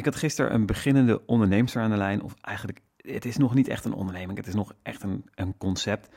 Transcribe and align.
ik 0.00 0.06
had 0.06 0.16
gisteren 0.16 0.54
een 0.54 0.66
beginnende 0.66 1.26
ondernemer 1.26 1.78
aan 1.78 1.90
de 1.90 1.96
lijn. 1.96 2.22
Of 2.22 2.34
eigenlijk, 2.40 2.80
het 2.96 3.24
is 3.24 3.36
nog 3.36 3.54
niet 3.54 3.68
echt 3.68 3.84
een 3.84 3.92
onderneming. 3.92 4.38
Het 4.38 4.46
is 4.46 4.54
nog 4.54 4.72
echt 4.82 5.02
een, 5.02 5.24
een 5.34 5.56
concept. 5.56 6.08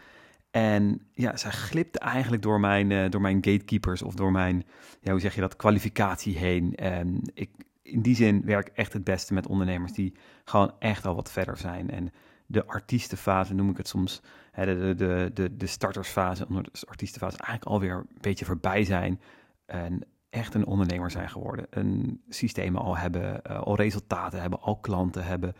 En 0.52 1.02
ja, 1.14 1.38
zij 1.38 1.52
glipte 1.52 2.00
eigenlijk 2.00 2.42
door 2.42 2.60
mijn, 2.60 2.90
uh, 2.90 3.10
door 3.10 3.22
mijn 3.22 3.36
gatekeepers 3.36 4.02
of 4.02 4.16
door 4.16 4.32
mijn, 4.32 4.66
ja, 5.02 5.12
hoe 5.12 5.20
zeg 5.20 5.36
je 5.36 5.42
dat, 5.42 5.56
kwalificatie 5.56 6.38
heen. 6.38 6.76
En 6.76 7.22
ik, 7.34 7.50
in 7.82 8.02
die 8.02 8.16
zin 8.16 8.42
werk 8.46 8.68
echt 8.68 8.94
het 8.94 9.04
beste 9.04 9.34
met 9.34 9.48
ondernemers 9.48 9.94
die 9.94 10.14
gewoon 10.46 10.72
echt 10.80 11.06
al 11.06 11.16
wat 11.16 11.32
verder 11.32 11.58
zijn. 11.58 11.90
En 11.90 12.12
de 12.46 12.66
artiestenfase 12.66 13.54
noem 13.54 13.70
ik 13.70 13.78
het 13.78 13.88
soms, 13.88 14.22
hè, 14.52 14.66
de, 14.66 14.96
de, 14.96 15.32
de, 15.34 15.58
de 15.58 15.68
startersfase, 15.68 16.46
de 16.50 16.88
artiestenfase 16.88 17.38
eigenlijk 17.38 17.70
alweer 17.70 17.96
een 17.96 18.22
beetje 18.22 18.46
voorbij 18.46 18.84
zijn. 18.84 19.22
En 19.66 20.06
echt 20.34 20.54
een 20.54 20.66
ondernemer 20.66 21.12
zijn 21.12 21.30
geworden. 21.30 21.66
Een 21.70 22.22
systemen 22.30 22.82
al 22.82 22.98
hebben, 22.98 23.42
uh, 23.48 23.62
al 23.62 23.76
resultaten 23.76 24.42
hebben, 24.42 24.62
al 24.62 24.78
klanten 24.78 25.26
hebben. 25.26 25.56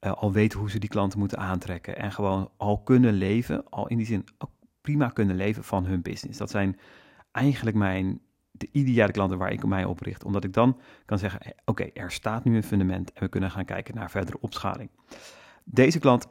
Uh, 0.00 0.12
al 0.12 0.32
weten 0.32 0.58
hoe 0.58 0.70
ze 0.70 0.78
die 0.78 0.88
klanten 0.88 1.18
moeten 1.18 1.38
aantrekken. 1.38 1.96
En 1.96 2.12
gewoon 2.12 2.50
al 2.56 2.82
kunnen 2.82 3.14
leven, 3.14 3.70
al 3.70 3.88
in 3.88 3.96
die 3.96 4.06
zin 4.06 4.24
prima 4.80 5.08
kunnen 5.08 5.36
leven 5.36 5.64
van 5.64 5.84
hun 5.84 6.02
business. 6.02 6.38
Dat 6.38 6.50
zijn 6.50 6.78
eigenlijk 7.32 7.76
mijn, 7.76 8.20
de 8.50 8.68
ideale 8.72 9.12
klanten 9.12 9.38
waar 9.38 9.52
ik 9.52 9.66
mij 9.66 9.84
op 9.84 10.00
richt. 10.00 10.24
Omdat 10.24 10.44
ik 10.44 10.52
dan 10.52 10.78
kan 11.04 11.18
zeggen, 11.18 11.54
oké, 11.64 11.84
er 11.94 12.10
staat 12.10 12.44
nu 12.44 12.56
een 12.56 12.62
fundament 12.62 13.12
en 13.12 13.22
we 13.22 13.28
kunnen 13.28 13.50
gaan 13.50 13.64
kijken 13.64 13.94
naar 13.94 14.10
verdere 14.10 14.40
opschaling. 14.40 14.90
Deze 15.64 15.98
klant 15.98 16.26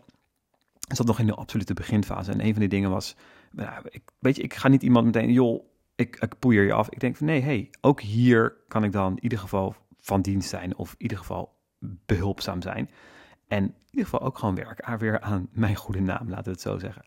zat 0.79 1.05
nog 1.05 1.19
in 1.19 1.25
de 1.25 1.35
absolute 1.35 1.73
beginfase. 1.73 2.31
En 2.31 2.45
een 2.45 2.51
van 2.51 2.59
die 2.59 2.69
dingen 2.69 2.89
was, 2.89 3.15
nou, 3.51 3.85
ik, 3.89 4.01
weet 4.19 4.35
je, 4.35 4.41
ik 4.41 4.53
ga 4.53 4.67
niet 4.67 4.83
iemand 4.83 5.05
meteen, 5.05 5.31
joh, 5.31 5.63
ik, 5.99 6.15
ik 6.15 6.39
poeier 6.39 6.63
je 6.63 6.73
af. 6.73 6.89
Ik 6.89 6.99
denk 6.99 7.15
van 7.15 7.25
nee, 7.25 7.41
hey, 7.41 7.69
ook 7.81 8.01
hier 8.01 8.55
kan 8.67 8.83
ik 8.83 8.91
dan 8.91 9.11
in 9.11 9.23
ieder 9.23 9.39
geval 9.39 9.75
van 9.99 10.21
dienst 10.21 10.49
zijn 10.49 10.75
of 10.77 10.91
in 10.91 11.01
ieder 11.01 11.17
geval 11.17 11.57
behulpzaam 11.79 12.61
zijn. 12.61 12.89
En 13.47 13.63
in 13.63 13.73
ieder 13.91 14.09
geval 14.09 14.21
ook 14.27 14.37
gewoon 14.37 14.55
werken 14.55 14.97
weer 14.97 15.19
aan 15.19 15.47
mijn 15.51 15.75
goede 15.75 16.01
naam, 16.01 16.29
laten 16.29 16.43
we 16.43 16.51
het 16.51 16.61
zo 16.61 16.77
zeggen. 16.77 17.03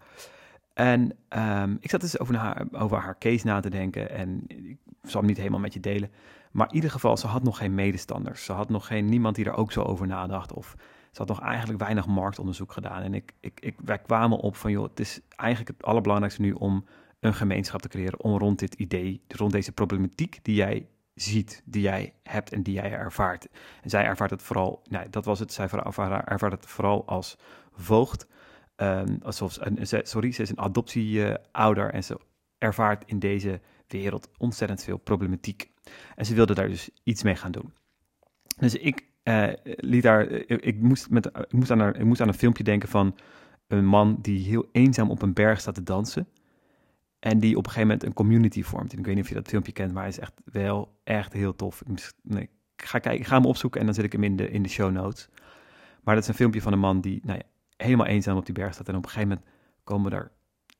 En 0.74 1.16
um, 1.28 1.76
ik 1.80 1.90
zat 1.90 2.00
dus 2.00 2.18
over 2.18 2.36
haar, 2.36 2.66
over 2.72 2.98
haar 2.98 3.18
case 3.18 3.46
na 3.46 3.60
te 3.60 3.70
denken 3.70 4.10
en 4.10 4.44
ik 4.46 4.78
zal 5.02 5.20
hem 5.20 5.28
niet 5.28 5.38
helemaal 5.38 5.60
met 5.60 5.74
je 5.74 5.80
delen. 5.80 6.10
Maar 6.50 6.68
in 6.68 6.74
ieder 6.74 6.90
geval, 6.90 7.16
ze 7.16 7.26
had 7.26 7.42
nog 7.42 7.58
geen 7.58 7.74
medestanders. 7.74 8.44
Ze 8.44 8.52
had 8.52 8.68
nog 8.68 8.86
geen, 8.86 9.04
niemand 9.06 9.34
die 9.34 9.44
er 9.44 9.54
ook 9.54 9.72
zo 9.72 9.82
over 9.82 10.06
nadacht. 10.06 10.52
Of 10.52 10.74
ze 11.10 11.18
had 11.18 11.28
nog 11.28 11.40
eigenlijk 11.40 11.80
weinig 11.80 12.06
marktonderzoek 12.06 12.72
gedaan. 12.72 13.02
En 13.02 13.14
ik, 13.14 13.32
ik, 13.40 13.60
ik, 13.60 13.76
wij 13.84 13.98
kwamen 13.98 14.38
op 14.38 14.56
van, 14.56 14.70
joh, 14.70 14.88
het 14.88 15.00
is 15.00 15.20
eigenlijk 15.36 15.76
het 15.76 15.86
allerbelangrijkste 15.86 16.42
nu 16.42 16.52
om 16.52 16.84
een 17.22 17.34
gemeenschap 17.34 17.82
te 17.82 17.88
creëren 17.88 18.20
om 18.20 18.38
rond 18.38 18.58
dit 18.58 18.74
idee, 18.74 19.22
rond 19.28 19.52
deze 19.52 19.72
problematiek 19.72 20.38
die 20.42 20.54
jij 20.54 20.86
ziet, 21.14 21.62
die 21.64 21.82
jij 21.82 22.12
hebt 22.22 22.52
en 22.52 22.62
die 22.62 22.74
jij 22.74 22.92
ervaart. 22.92 23.48
En 23.82 23.90
zij 23.90 24.04
ervaart 24.04 24.30
het 24.30 24.42
vooral, 24.42 24.82
nou, 24.88 25.06
dat 25.10 25.24
was 25.24 25.38
het, 25.38 25.52
zij 25.52 25.68
ervaart 26.24 26.52
het 26.52 26.66
vooral 26.66 27.06
als 27.06 27.38
voogd. 27.72 28.26
Um, 28.76 29.18
alsof 29.22 29.58
sorry, 30.02 30.32
ze 30.32 30.42
is 30.42 30.50
een 30.50 30.60
adoptieouder 30.60 31.90
en 31.90 32.04
ze 32.04 32.18
ervaart 32.58 33.04
in 33.06 33.18
deze 33.18 33.60
wereld 33.86 34.30
ontzettend 34.38 34.84
veel 34.84 34.96
problematiek. 34.96 35.70
En 36.16 36.26
ze 36.26 36.34
wilde 36.34 36.54
daar 36.54 36.68
dus 36.68 36.90
iets 37.02 37.22
mee 37.22 37.36
gaan 37.36 37.52
doen. 37.52 37.72
Dus 38.58 38.74
ik 38.74 39.06
uh, 39.24 39.52
liet 39.64 40.02
daar, 40.02 40.30
ik, 40.46 40.80
moest 40.80 41.10
met, 41.10 41.26
ik, 41.26 41.52
moest 41.52 41.70
aan 41.70 41.80
haar, 41.80 41.96
ik 41.96 42.04
moest 42.04 42.20
aan 42.20 42.28
een 42.28 42.34
filmpje 42.34 42.64
denken 42.64 42.88
van 42.88 43.16
een 43.66 43.86
man 43.86 44.18
die 44.20 44.44
heel 44.44 44.68
eenzaam 44.72 45.10
op 45.10 45.22
een 45.22 45.32
berg 45.32 45.60
staat 45.60 45.74
te 45.74 45.82
dansen. 45.82 46.28
En 47.22 47.38
die 47.38 47.56
op 47.56 47.64
een 47.64 47.70
gegeven 47.70 47.88
moment 47.88 48.06
een 48.06 48.12
community 48.12 48.62
vormt. 48.62 48.92
Ik 48.92 49.04
weet 49.04 49.14
niet 49.14 49.24
of 49.24 49.28
je 49.28 49.34
dat 49.34 49.48
filmpje 49.48 49.72
kent, 49.72 49.92
maar 49.92 50.02
hij 50.02 50.10
is 50.10 50.18
echt 50.18 50.32
wel 50.44 51.00
echt 51.04 51.32
heel 51.32 51.56
tof. 51.56 51.82
Ik, 52.24 52.50
ga, 52.76 52.98
kijken, 52.98 53.24
ga 53.24 53.36
hem 53.36 53.46
opzoeken 53.46 53.80
en 53.80 53.86
dan 53.86 53.94
zet 53.94 54.04
ik 54.04 54.12
hem 54.12 54.24
in 54.24 54.36
de, 54.36 54.50
in 54.50 54.62
de 54.62 54.68
show 54.68 54.92
notes. 54.92 55.28
Maar 56.02 56.14
dat 56.14 56.22
is 56.22 56.28
een 56.28 56.34
filmpje 56.34 56.62
van 56.62 56.72
een 56.72 56.78
man 56.78 57.00
die 57.00 57.20
nou 57.24 57.38
ja, 57.38 57.44
helemaal 57.76 58.06
eenzaam 58.06 58.36
op 58.36 58.46
die 58.46 58.54
berg 58.54 58.74
staat. 58.74 58.88
En 58.88 58.96
op 58.96 59.04
een 59.04 59.10
gegeven 59.10 59.28
moment 59.28 59.46
komen 59.84 60.12
er... 60.12 60.30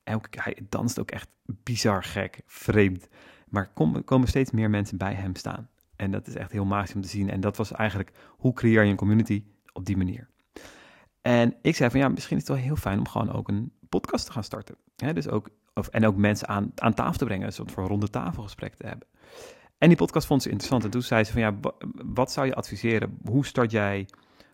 Elke, 0.03 0.41
hij 0.41 0.57
danst 0.69 0.99
ook 0.99 1.11
echt 1.11 1.27
bizar 1.45 2.03
gek, 2.03 2.41
vreemd. 2.45 3.07
Maar 3.49 3.73
komen, 3.73 4.03
komen 4.03 4.27
steeds 4.27 4.51
meer 4.51 4.69
mensen 4.69 4.97
bij 4.97 5.13
hem 5.13 5.35
staan. 5.35 5.69
En 5.95 6.11
dat 6.11 6.27
is 6.27 6.35
echt 6.35 6.51
heel 6.51 6.65
magisch 6.65 6.95
om 6.95 7.01
te 7.01 7.07
zien. 7.07 7.29
En 7.29 7.39
dat 7.39 7.57
was 7.57 7.71
eigenlijk, 7.71 8.11
hoe 8.29 8.53
creëer 8.53 8.83
je 8.83 8.89
een 8.89 8.95
community 8.95 9.43
op 9.73 9.85
die 9.85 9.97
manier? 9.97 10.29
En 11.21 11.55
ik 11.61 11.75
zei 11.75 11.89
van 11.89 11.99
ja, 11.99 12.07
misschien 12.07 12.37
is 12.37 12.47
het 12.47 12.51
wel 12.51 12.65
heel 12.65 12.75
fijn 12.75 12.99
om 12.99 13.07
gewoon 13.07 13.31
ook 13.31 13.47
een 13.47 13.71
podcast 13.89 14.25
te 14.25 14.31
gaan 14.31 14.43
starten. 14.43 14.75
dus 14.95 15.27
ook 15.27 15.49
of, 15.73 15.87
en 15.87 16.05
ook 16.05 16.15
mensen 16.15 16.47
aan, 16.47 16.71
aan 16.75 16.93
tafel 16.93 17.17
te 17.17 17.25
brengen, 17.25 17.45
een 17.45 17.53
soort 17.53 17.71
van 17.71 17.87
ronde 17.87 18.09
tafelgesprek 18.09 18.75
te 18.75 18.87
hebben. 18.87 19.07
En 19.77 19.87
die 19.87 19.97
podcast 19.97 20.27
vond 20.27 20.41
ze 20.41 20.49
interessant. 20.49 20.83
En 20.83 20.89
toen 20.89 21.01
zei 21.01 21.23
ze 21.23 21.31
van 21.31 21.41
ja, 21.41 21.55
wat 22.05 22.31
zou 22.31 22.47
je 22.47 22.55
adviseren? 22.55 23.17
Hoe 23.25 23.45
start 23.45 23.71
jij, 23.71 24.07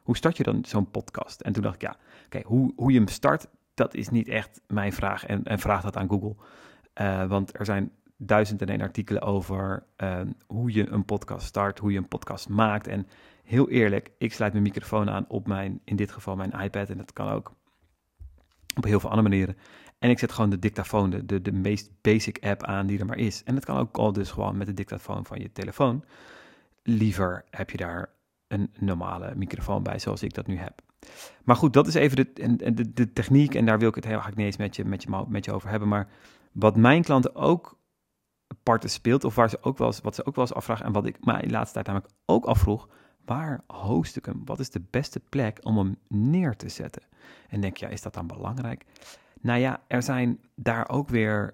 hoe 0.04 0.18
start 0.18 0.38
je 0.38 0.44
dan 0.44 0.66
zo'n 0.66 0.92
podcast? 0.92 1.42
En 1.42 1.54
toen 1.54 1.64
dacht 1.64 1.76
ik 1.76 1.82
ja, 1.82 1.98
oké, 2.26 2.42
hoe, 2.46 2.74
hoe 2.76 2.92
je 2.92 2.98
hem 2.98 3.08
start, 3.08 3.48
dat 3.74 3.96
is 3.96 4.10
niet 4.10 4.28
echt 4.28 4.62
mijn 4.68 4.94
vraag. 4.94 5.26
En, 5.26 5.44
en 5.44 5.60
vraag 5.60 5.82
dat 5.82 5.98
aan 5.98 6.10
Google. 6.10 6.36
Uh, 7.02 7.26
want 7.26 7.60
er 7.60 7.66
zijn 7.66 7.92
duizend 8.18 8.62
en 8.62 8.68
één 8.68 8.82
artikelen 8.82 9.22
over 9.22 9.84
uh, 9.98 10.20
hoe 10.48 10.74
je 10.74 10.90
een 10.90 11.06
podcast 11.06 11.48
start, 11.48 11.80
hoe 11.80 11.92
je 11.92 11.98
een 11.98 12.08
podcast 12.08 12.50
maakt. 12.50 12.88
En 12.88 13.08
heel 13.44 13.70
eerlijk, 13.70 14.12
ik 14.18 14.34
sluit 14.34 14.52
mijn 14.52 14.64
microfoon 14.64 15.10
aan 15.10 15.26
op 15.28 15.48
mijn, 15.48 15.82
in 15.84 15.96
dit 15.96 16.12
geval 16.12 16.36
mijn 16.36 16.52
iPad. 16.52 16.90
En 16.90 16.98
dat 16.98 17.14
kan 17.14 17.30
ook 17.30 17.54
op 18.76 18.84
heel 18.84 19.00
veel 19.00 19.10
andere 19.10 19.30
manieren. 19.30 19.58
En 20.00 20.10
ik 20.10 20.20
zet 20.20 20.32
gewoon 20.32 20.50
de 20.50 20.60
dictafoon, 20.60 21.10
de, 21.10 21.26
de, 21.26 21.42
de 21.42 21.52
meest 21.52 21.92
basic 22.02 22.38
app 22.44 22.64
aan 22.64 22.88
die 22.88 23.00
er 23.00 23.06
maar 23.06 23.18
is. 23.18 23.44
En 23.44 23.56
dat 23.56 23.66
kan 23.66 23.78
ook 23.78 23.98
al 23.98 24.14
dus 24.14 24.32
gewoon 24.32 24.58
met 24.58 24.68
de 24.68 24.74
dictafoon 24.74 25.26
van 25.26 25.40
je 25.40 25.52
telefoon. 25.52 26.04
Liever 26.84 27.46
heb 27.50 27.70
je 27.70 27.78
daar 27.78 28.10
een 28.48 28.72
normale 28.80 29.36
microfoon 29.36 29.84
bij, 29.84 30.00
zoals 30.00 30.24
ik 30.24 30.34
dat 30.34 30.48
nu 30.48 30.58
heb. 30.58 30.82
Maar 31.44 31.56
goed, 31.56 31.74
dat 31.74 31.88
is 31.88 31.94
even 31.94 32.16
de, 32.16 32.34
de, 32.74 32.94
de 32.94 33.14
techniek 33.14 33.56
en 33.56 33.66
daar 33.66 33.80
wil 33.80 33.90
ik 33.90 33.96
het 33.96 34.06
heel 34.06 34.20
graag 34.20 34.36
niet 34.36 34.46
eens 34.46 34.58
met 34.58 34.76
je, 34.76 34.86
met, 34.86 35.04
je, 35.04 35.26
met 35.28 35.46
je 35.46 35.54
over 35.54 35.70
hebben. 35.70 35.88
Maar 35.88 36.08
wat 36.52 36.76
mijn 36.76 37.04
klanten 37.04 37.36
ook 37.36 37.78
parten 38.64 38.90
speelt, 38.90 39.24
of 39.24 39.36
waar 39.36 39.50
ze 39.50 39.64
ook 39.64 39.78
wel 39.78 39.94
wat 40.04 40.16
ze 40.16 40.26
ook 40.26 40.36
wel 40.36 40.46
eens 40.46 40.54
afvragen 40.54 40.86
en 40.86 40.92
wat 40.92 41.06
ik 41.06 41.26
mij 41.26 41.42
de 41.42 41.50
laatste 41.50 41.74
tijd 41.74 41.86
namelijk 41.86 42.14
ook 42.26 42.46
afvroeg, 42.46 42.88
waar 43.26 43.64
host 43.68 44.16
ik 44.16 44.26
hem? 44.26 44.42
Wat 44.46 44.60
is 44.60 44.70
de 44.70 44.82
beste 44.90 45.20
plek 45.20 45.60
om 45.64 45.78
hem 45.78 45.98
neer 46.08 46.56
te 46.56 46.70
zetten? 46.70 47.02
En 47.50 47.62
denk 47.62 47.78
je, 47.78 47.86
ja, 47.86 47.92
is 47.92 48.02
dat 48.02 48.14
dan 48.14 48.28
belangrijk? 48.28 48.86
Nou 49.42 49.60
ja, 49.60 49.82
er 49.88 50.04
zijn 50.04 50.40
daar 50.56 50.90
ook 50.90 51.10
weer 51.10 51.54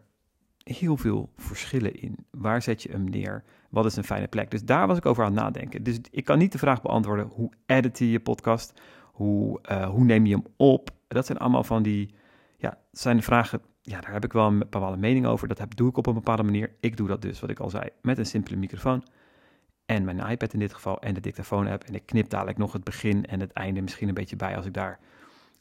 heel 0.63 0.97
veel 0.97 1.29
verschillen 1.37 2.01
in. 2.01 2.25
Waar 2.31 2.61
zet 2.61 2.83
je 2.83 2.91
hem 2.91 3.03
neer? 3.03 3.43
Wat 3.69 3.85
is 3.85 3.95
een 3.95 4.03
fijne 4.03 4.27
plek? 4.27 4.51
Dus 4.51 4.63
daar 4.63 4.87
was 4.87 4.97
ik 4.97 5.05
over 5.05 5.23
aan 5.23 5.33
het 5.33 5.41
nadenken. 5.41 5.83
Dus 5.83 5.99
ik 6.11 6.23
kan 6.23 6.37
niet 6.37 6.51
de 6.51 6.57
vraag 6.57 6.81
beantwoorden: 6.81 7.27
hoe 7.27 7.51
edit 7.65 7.99
je 7.99 8.11
je 8.11 8.19
podcast? 8.19 8.81
Hoe, 9.11 9.59
uh, 9.71 9.89
hoe 9.89 10.03
neem 10.03 10.25
je 10.25 10.35
hem 10.35 10.45
op? 10.57 10.89
Dat 11.07 11.25
zijn 11.25 11.37
allemaal 11.37 11.63
van 11.63 11.83
die, 11.83 12.13
ja, 12.57 12.77
zijn 12.91 13.23
vragen. 13.23 13.61
Ja, 13.81 14.01
daar 14.01 14.13
heb 14.13 14.23
ik 14.23 14.33
wel 14.33 14.47
een 14.47 14.59
bepaalde 14.59 14.97
mening 14.97 15.25
over. 15.25 15.47
Dat 15.47 15.57
heb, 15.57 15.75
doe 15.75 15.89
ik 15.89 15.97
op 15.97 16.07
een 16.07 16.13
bepaalde 16.13 16.43
manier. 16.43 16.75
Ik 16.79 16.97
doe 16.97 17.07
dat 17.07 17.21
dus, 17.21 17.39
wat 17.39 17.49
ik 17.49 17.59
al 17.59 17.69
zei, 17.69 17.89
met 18.01 18.17
een 18.17 18.25
simpele 18.25 18.57
microfoon. 18.57 19.03
En 19.85 20.03
mijn 20.03 20.29
iPad 20.29 20.53
in 20.53 20.59
dit 20.59 20.73
geval 20.73 21.01
en 21.01 21.13
de 21.13 21.19
dictafoon-app. 21.19 21.83
En 21.83 21.95
ik 21.95 22.05
knip 22.05 22.29
dadelijk 22.29 22.57
nog 22.57 22.73
het 22.73 22.83
begin 22.83 23.25
en 23.25 23.39
het 23.39 23.51
einde 23.51 23.81
misschien 23.81 24.07
een 24.07 24.13
beetje 24.13 24.35
bij 24.35 24.55
als 24.55 24.65
ik 24.65 24.73
daar 24.73 24.99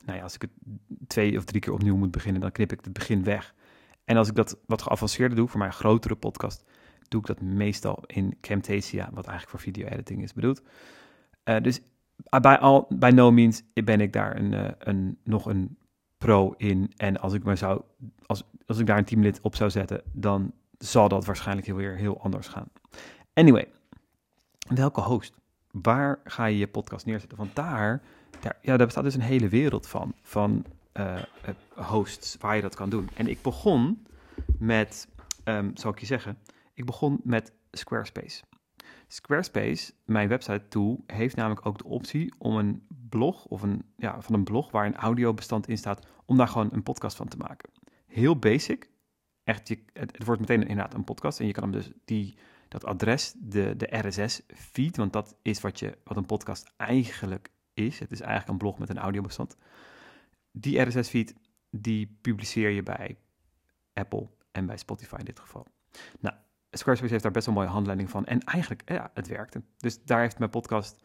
nou 0.04 0.18
ja, 0.18 0.22
als 0.22 0.34
ik 0.34 0.42
het 0.42 0.50
twee 1.06 1.36
of 1.36 1.44
drie 1.44 1.60
keer 1.60 1.72
opnieuw 1.72 1.96
moet 1.96 2.10
beginnen, 2.10 2.40
dan 2.40 2.52
knip 2.52 2.72
ik 2.72 2.80
het 2.84 2.92
begin 2.92 3.24
weg. 3.24 3.54
En 4.04 4.16
als 4.16 4.28
ik 4.28 4.34
dat 4.34 4.58
wat 4.66 4.82
geavanceerder 4.82 5.36
doe, 5.36 5.48
voor 5.48 5.58
mijn 5.58 5.72
grotere 5.72 6.14
podcast, 6.14 6.64
doe 7.08 7.20
ik 7.20 7.26
dat 7.26 7.40
meestal 7.40 8.02
in 8.06 8.36
Camtasia, 8.40 9.04
wat 9.12 9.26
eigenlijk 9.26 9.48
voor 9.48 9.72
video-editing 9.72 10.22
is 10.22 10.32
bedoeld. 10.32 10.62
Uh, 11.44 11.60
dus 11.60 11.80
ah, 12.28 12.40
bij, 12.40 12.58
al, 12.58 12.86
bij 12.88 13.10
no 13.10 13.30
means 13.30 13.62
ben 13.72 14.00
ik 14.00 14.12
daar 14.12 14.36
een, 14.36 14.52
uh, 14.52 14.68
een, 14.78 15.18
nog 15.24 15.46
een 15.46 15.78
pro 16.18 16.54
in. 16.56 16.92
En 16.96 17.20
als 17.20 17.32
ik, 17.32 17.44
me 17.44 17.56
zou, 17.56 17.82
als, 18.26 18.44
als 18.66 18.78
ik 18.78 18.86
daar 18.86 18.98
een 18.98 19.04
teamlid 19.04 19.40
op 19.40 19.56
zou 19.56 19.70
zetten, 19.70 20.02
dan 20.12 20.52
zal 20.78 21.08
dat 21.08 21.24
waarschijnlijk 21.24 21.66
heel 21.66 21.76
weer 21.76 21.96
heel 21.96 22.20
anders 22.22 22.48
gaan. 22.48 22.68
Anyway, 23.34 23.68
welke 24.68 25.00
host? 25.00 25.34
Waar 25.70 26.20
ga 26.24 26.44
je 26.44 26.58
je 26.58 26.68
podcast 26.68 27.06
neerzetten? 27.06 27.38
Want 27.38 27.54
daar 27.54 28.02
ja, 28.60 28.76
daar 28.76 28.86
bestaat 28.86 29.04
dus 29.04 29.14
een 29.14 29.20
hele 29.20 29.48
wereld 29.48 29.86
van, 29.86 30.14
van 30.22 30.64
uh, 30.94 31.22
hosts 31.74 32.36
waar 32.40 32.56
je 32.56 32.62
dat 32.62 32.74
kan 32.74 32.90
doen. 32.90 33.08
En 33.14 33.26
ik 33.26 33.42
begon 33.42 34.06
met, 34.58 35.08
um, 35.44 35.70
zal 35.74 35.90
ik 35.90 35.98
je 35.98 36.06
zeggen, 36.06 36.38
ik 36.74 36.84
begon 36.84 37.20
met 37.24 37.52
Squarespace. 37.70 38.42
Squarespace, 39.06 39.92
mijn 40.04 40.28
website 40.28 40.68
tool, 40.68 41.04
heeft 41.06 41.36
namelijk 41.36 41.66
ook 41.66 41.78
de 41.78 41.84
optie 41.84 42.34
om 42.38 42.56
een 42.56 42.86
blog 43.08 43.44
of 43.44 43.62
een, 43.62 43.84
ja, 43.96 44.20
van 44.20 44.34
een 44.34 44.44
blog 44.44 44.70
waar 44.70 44.86
een 44.86 44.96
audiobestand 44.96 45.68
in 45.68 45.78
staat, 45.78 46.06
om 46.24 46.36
daar 46.36 46.48
gewoon 46.48 46.68
een 46.72 46.82
podcast 46.82 47.16
van 47.16 47.28
te 47.28 47.36
maken. 47.36 47.70
Heel 48.06 48.38
basic. 48.38 48.90
Echt, 49.44 49.68
je, 49.68 49.78
het, 49.92 50.16
het, 50.16 50.24
wordt 50.24 50.40
meteen 50.40 50.60
inderdaad 50.60 50.94
een 50.94 51.04
podcast 51.04 51.40
en 51.40 51.46
je 51.46 51.52
kan 51.52 51.62
hem 51.62 51.72
dus 51.72 51.90
die, 52.04 52.38
dat 52.68 52.84
adres, 52.84 53.34
de, 53.38 53.76
de 53.76 53.98
RSS-feed, 53.98 54.96
want 54.96 55.12
dat 55.12 55.36
is 55.42 55.60
wat, 55.60 55.78
je, 55.78 55.98
wat 56.04 56.16
een 56.16 56.26
podcast 56.26 56.72
eigenlijk 56.76 57.50
is. 57.74 57.98
Het 57.98 58.10
is 58.10 58.20
eigenlijk 58.20 58.50
een 58.50 58.58
blog 58.58 58.78
met 58.78 58.88
een 58.88 58.98
audiobestand. 58.98 59.56
Die 60.50 60.80
RSS-feed, 60.80 61.34
die 61.70 62.18
publiceer 62.20 62.70
je 62.70 62.82
bij 62.82 63.18
Apple 63.92 64.28
en 64.52 64.66
bij 64.66 64.76
Spotify 64.76 65.16
in 65.18 65.24
dit 65.24 65.40
geval. 65.40 65.66
Nou, 66.20 66.34
Squarespace 66.70 67.12
heeft 67.12 67.22
daar 67.22 67.32
best 67.32 67.46
wel 67.46 67.54
een 67.54 67.60
mooie 67.60 67.74
handleiding 67.74 68.10
van. 68.10 68.26
En 68.26 68.40
eigenlijk, 68.40 68.90
ja, 68.90 69.10
het 69.14 69.26
werkte. 69.26 69.62
Dus 69.76 70.04
daar 70.04 70.20
heeft 70.20 70.38
mijn 70.38 70.50
podcast 70.50 71.04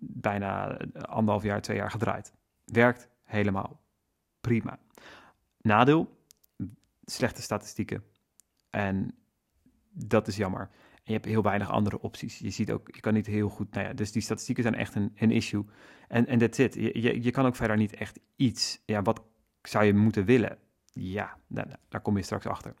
bijna 0.00 0.76
anderhalf 0.92 1.42
jaar, 1.42 1.60
twee 1.60 1.76
jaar 1.76 1.90
gedraaid. 1.90 2.32
Werkt 2.64 3.08
helemaal 3.22 3.80
prima. 4.40 4.78
Nadeel, 5.60 6.26
slechte 7.04 7.42
statistieken. 7.42 8.04
En 8.70 9.14
dat 9.90 10.28
is 10.28 10.36
jammer. 10.36 10.70
Je 11.04 11.12
hebt 11.12 11.24
heel 11.24 11.42
weinig 11.42 11.70
andere 11.70 12.00
opties. 12.00 12.38
Je 12.38 12.50
ziet 12.50 12.70
ook, 12.70 12.94
je 12.94 13.00
kan 13.00 13.14
niet 13.14 13.26
heel 13.26 13.48
goed, 13.48 13.74
nou 13.74 13.86
ja, 13.86 13.92
dus 13.92 14.12
die 14.12 14.22
statistieken 14.22 14.62
zijn 14.62 14.74
echt 14.74 14.94
een, 14.94 15.12
een 15.14 15.30
issue. 15.30 15.64
En 16.08 16.26
en 16.26 16.38
that's 16.38 16.58
it. 16.58 16.74
Je, 16.74 17.00
je, 17.00 17.22
je 17.22 17.30
kan 17.30 17.46
ook 17.46 17.56
verder 17.56 17.76
niet 17.76 17.94
echt 17.94 18.20
iets. 18.36 18.82
Ja, 18.86 19.02
wat 19.02 19.22
zou 19.62 19.84
je 19.84 19.94
moeten 19.94 20.24
willen? 20.24 20.58
Ja, 20.92 21.36
nou, 21.46 21.66
nou, 21.66 21.78
daar 21.88 22.00
kom 22.00 22.16
je 22.16 22.22
straks 22.22 22.46
achter. 22.46 22.74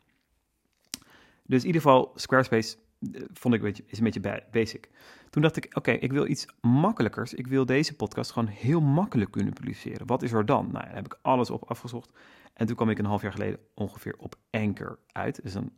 Dus 1.46 1.60
in 1.60 1.66
ieder 1.66 1.82
geval, 1.82 2.12
Squarespace 2.14 2.76
eh, 3.12 3.22
vond 3.32 3.54
ik 3.54 3.60
een 3.60 3.66
beetje, 3.66 3.84
is 3.86 3.98
een 3.98 4.04
beetje 4.04 4.44
basic. 4.50 4.90
Toen 5.30 5.42
dacht 5.42 5.56
ik, 5.56 5.76
oké, 5.76 5.90
ik 5.90 6.12
wil 6.12 6.26
iets 6.26 6.46
makkelijkers. 6.60 7.34
Ik 7.34 7.46
wil 7.46 7.66
deze 7.66 7.96
podcast 7.96 8.30
gewoon 8.30 8.48
heel 8.48 8.80
makkelijk 8.80 9.30
kunnen 9.30 9.52
publiceren. 9.52 10.06
Wat 10.06 10.22
is 10.22 10.32
er 10.32 10.46
dan? 10.46 10.68
Nou, 10.72 10.84
daar 10.84 10.94
heb 10.94 11.04
ik 11.04 11.18
alles 11.22 11.50
op 11.50 11.64
afgezocht. 11.70 12.12
En 12.54 12.66
toen 12.66 12.76
kwam 12.76 12.90
ik 12.90 12.98
een 12.98 13.04
half 13.04 13.22
jaar 13.22 13.32
geleden 13.32 13.58
ongeveer 13.74 14.14
op 14.18 14.34
Anchor 14.50 14.98
uit. 15.12 15.44
Is 15.44 15.54
een 15.54 15.72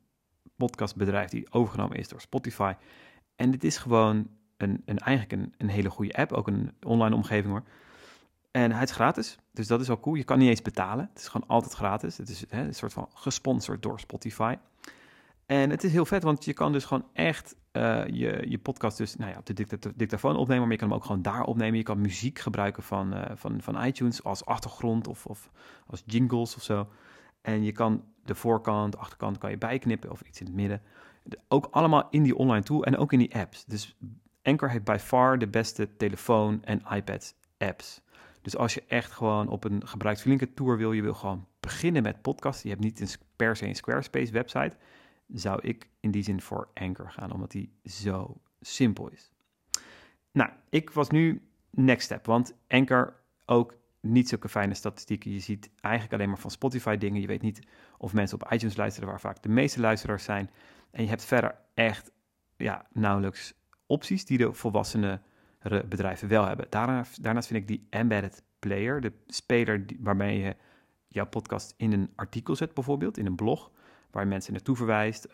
podcastbedrijf 0.57 1.31
die 1.31 1.53
overgenomen 1.53 1.97
is 1.97 2.09
door 2.09 2.21
Spotify. 2.21 2.73
En 3.37 3.51
dit 3.51 3.65
is 3.65 3.77
gewoon 3.77 4.29
een, 4.57 4.83
een 4.85 4.99
eigenlijk 4.99 5.43
een, 5.43 5.55
een 5.59 5.69
hele 5.69 5.91
goede 5.91 6.13
app. 6.13 6.33
Ook 6.33 6.47
een 6.47 6.73
online 6.83 7.15
omgeving 7.15 7.53
hoor. 7.53 7.65
En 8.51 8.73
hij 8.73 8.83
is 8.83 8.91
gratis, 8.91 9.39
dus 9.53 9.67
dat 9.67 9.81
is 9.81 9.87
wel 9.87 10.01
cool. 10.01 10.15
Je 10.15 10.25
kan 10.25 10.39
niet 10.39 10.49
eens 10.49 10.63
betalen. 10.63 11.09
Het 11.13 11.19
is 11.19 11.29
gewoon 11.29 11.49
altijd 11.49 11.73
gratis. 11.73 12.17
Het 12.17 12.29
is 12.29 12.45
hè, 12.49 12.63
een 12.63 12.75
soort 12.75 12.93
van 12.93 13.09
gesponsord 13.15 13.83
door 13.83 14.01
Spotify. 14.01 14.57
En 15.47 15.71
het 15.71 15.85
is 15.85 15.93
heel 15.93 16.07
vet, 16.07 16.23
want 16.23 16.45
je 16.45 16.53
kan 16.53 16.73
dus 16.73 16.85
gewoon 16.85 17.07
echt 17.13 17.57
uh, 17.73 18.07
je, 18.07 18.45
je 18.49 18.59
podcast 18.59 18.97
dus 18.97 19.17
nou 19.17 19.31
ja, 19.31 19.39
op 19.39 19.47
de 19.47 19.93
dictafoon 19.97 20.37
opnemen, 20.37 20.63
maar 20.63 20.73
je 20.73 20.79
kan 20.79 20.89
hem 20.89 20.97
ook 20.97 21.05
gewoon 21.05 21.23
daar 21.23 21.43
opnemen. 21.43 21.77
Je 21.77 21.83
kan 21.83 22.01
muziek 22.01 22.39
gebruiken 22.39 22.83
van, 22.83 23.15
uh, 23.15 23.23
van, 23.35 23.63
van 23.63 23.85
iTunes 23.85 24.25
als 24.25 24.45
achtergrond 24.45 25.07
of, 25.07 25.27
of 25.27 25.51
als 25.87 26.03
jingles 26.07 26.57
of 26.57 26.63
zo. 26.63 26.89
En 27.45 27.65
je 27.65 27.73
kan 27.73 28.05
de 28.25 28.35
voorkant, 28.35 28.93
de 28.93 28.99
achterkant 28.99 29.39
kan 29.39 29.51
je 29.51 29.59
bijknippen 29.59 30.11
of 30.11 30.21
iets 30.21 30.41
in 30.41 30.47
het 30.47 30.55
midden. 30.55 30.83
Ook 31.49 31.69
allemaal 31.71 32.07
in 32.11 32.23
die 32.23 32.37
online 32.37 32.63
tool 32.63 32.85
en 32.85 32.97
ook 32.97 33.13
in 33.13 33.19
die 33.19 33.35
apps. 33.35 33.65
Dus 33.65 33.97
Anchor 34.43 34.71
heeft 34.71 34.85
by 34.85 34.97
far 35.01 35.39
de 35.39 35.47
beste 35.47 35.97
telefoon- 35.97 36.65
en 36.65 36.83
iPad 36.91 37.35
apps. 37.59 38.03
Dus 38.43 38.57
als 38.57 38.75
je 38.75 38.83
echt 38.87 39.13
gewoon 39.13 39.49
op 39.49 39.65
een 39.65 39.87
gebruiksvriendelijke 39.87 40.55
tour 40.55 40.77
wil, 40.77 40.93
je 40.93 41.03
wil 41.03 41.15
gewoon 41.15 41.47
beginnen 41.61 42.03
met 42.03 42.23
podcasten, 42.23 42.69
je 42.69 42.77
hebt 42.77 42.85
niet 42.85 43.19
per 43.37 43.57
se 43.57 43.67
een 43.67 43.75
Squarespace 43.75 44.33
website, 44.33 44.77
zou 45.29 45.61
ik 45.63 45.89
in 46.01 46.11
die 46.11 46.23
zin 46.23 46.41
voor 46.41 46.69
Anchor 46.75 47.11
gaan, 47.11 47.33
omdat 47.33 47.51
die 47.51 47.73
zo 47.85 48.41
simpel 48.61 49.09
is. 49.09 49.33
Nou, 50.33 50.51
ik 50.69 50.91
was 50.91 51.11
nu 51.11 51.49
next 51.71 52.05
step, 52.05 52.27
want 52.27 52.55
Anchor 52.69 53.21
ook 53.47 53.75
niet 54.05 54.29
zulke 54.29 54.49
fijne 54.49 54.75
statistieken. 54.75 55.31
Je 55.31 55.41
ziet 55.41 55.71
eigenlijk 55.81 56.15
alleen 56.15 56.29
maar 56.29 56.39
van 56.39 56.51
Spotify 56.51 56.97
dingen. 56.97 57.21
Je 57.21 57.27
weet 57.27 57.43
niet 57.43 57.67
of 57.99 58.13
mensen 58.13 58.41
op 58.41 58.53
iTunes 58.53 58.77
luisteren, 58.77 59.09
waar 59.09 59.21
vaak 59.21 59.43
de 59.43 59.49
meeste 59.49 59.81
luisteraars 59.81 60.25
zijn. 60.25 60.51
En 60.91 61.03
je 61.03 61.09
hebt 61.09 61.25
verder 61.25 61.55
echt 61.75 62.13
ja, 62.57 62.87
nauwelijks 62.93 63.55
opties 63.87 64.25
die 64.25 64.39
de 64.39 64.53
volwassenen 64.53 65.23
bedrijven 65.89 66.29
wel 66.29 66.47
hebben. 66.47 66.67
Daarnaast, 66.69 67.23
daarnaast 67.23 67.49
vind 67.49 67.61
ik 67.61 67.69
die 67.69 67.87
embedded 67.91 68.43
player, 68.59 69.01
de 69.01 69.13
speler 69.27 69.85
waarmee 70.01 70.39
je 70.39 70.57
jouw 71.09 71.27
podcast 71.27 71.75
in 71.77 71.93
een 71.93 72.13
artikel 72.15 72.57
zet, 72.57 72.75
bijvoorbeeld 72.75 73.19
in 73.19 73.27
een 73.27 73.37
blog, 73.37 73.71
waar 74.11 74.27
mensen 74.27 74.53
naartoe 74.53 74.77
verwijst. 74.77 75.29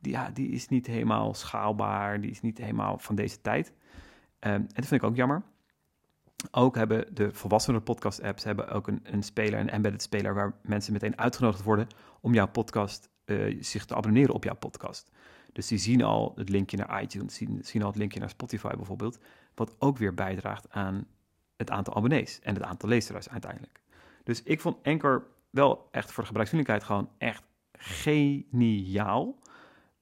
Die, 0.00 0.12
ja, 0.12 0.30
die 0.30 0.48
is 0.48 0.68
niet 0.68 0.86
helemaal 0.86 1.34
schaalbaar, 1.34 2.20
die 2.20 2.30
is 2.30 2.40
niet 2.40 2.58
helemaal 2.58 2.98
van 2.98 3.14
deze 3.14 3.40
tijd. 3.40 3.68
Um, 4.40 4.52
en 4.52 4.66
dat 4.66 4.86
vind 4.86 5.02
ik 5.02 5.08
ook 5.08 5.16
jammer. 5.16 5.42
Ook 6.50 6.74
hebben 6.74 7.14
de 7.14 7.32
volwassenen 7.32 7.82
podcast 7.82 8.22
apps 8.22 8.44
hebben 8.44 8.68
ook 8.68 8.88
een, 8.88 9.00
een 9.02 9.22
speler, 9.22 9.60
een 9.60 9.70
embedded 9.70 10.02
speler, 10.02 10.34
waar 10.34 10.54
mensen 10.62 10.92
meteen 10.92 11.18
uitgenodigd 11.18 11.62
worden 11.62 11.86
om 12.20 12.34
jouw 12.34 12.48
podcast, 12.48 13.08
uh, 13.24 13.62
zich 13.62 13.84
te 13.84 13.94
abonneren 13.94 14.34
op 14.34 14.44
jouw 14.44 14.54
podcast. 14.54 15.10
Dus 15.52 15.66
die 15.66 15.78
zien 15.78 16.02
al 16.02 16.32
het 16.36 16.48
linkje 16.48 16.76
naar 16.76 17.02
iTunes, 17.02 17.34
zien, 17.34 17.58
zien 17.62 17.82
al 17.82 17.88
het 17.88 17.98
linkje 17.98 18.20
naar 18.20 18.30
Spotify 18.30 18.74
bijvoorbeeld, 18.76 19.18
wat 19.54 19.76
ook 19.78 19.98
weer 19.98 20.14
bijdraagt 20.14 20.70
aan 20.70 21.06
het 21.56 21.70
aantal 21.70 21.94
abonnees 21.96 22.40
en 22.40 22.54
het 22.54 22.62
aantal 22.62 22.88
luisteraars 22.88 23.28
uiteindelijk. 23.28 23.80
Dus 24.24 24.42
ik 24.42 24.60
vond 24.60 24.76
Anchor 24.82 25.26
wel 25.50 25.88
echt 25.90 26.12
voor 26.12 26.22
de 26.22 26.28
gebruiksvriendelijkheid 26.28 26.84
gewoon 26.84 27.10
echt 27.18 27.42
geniaal. 27.72 29.38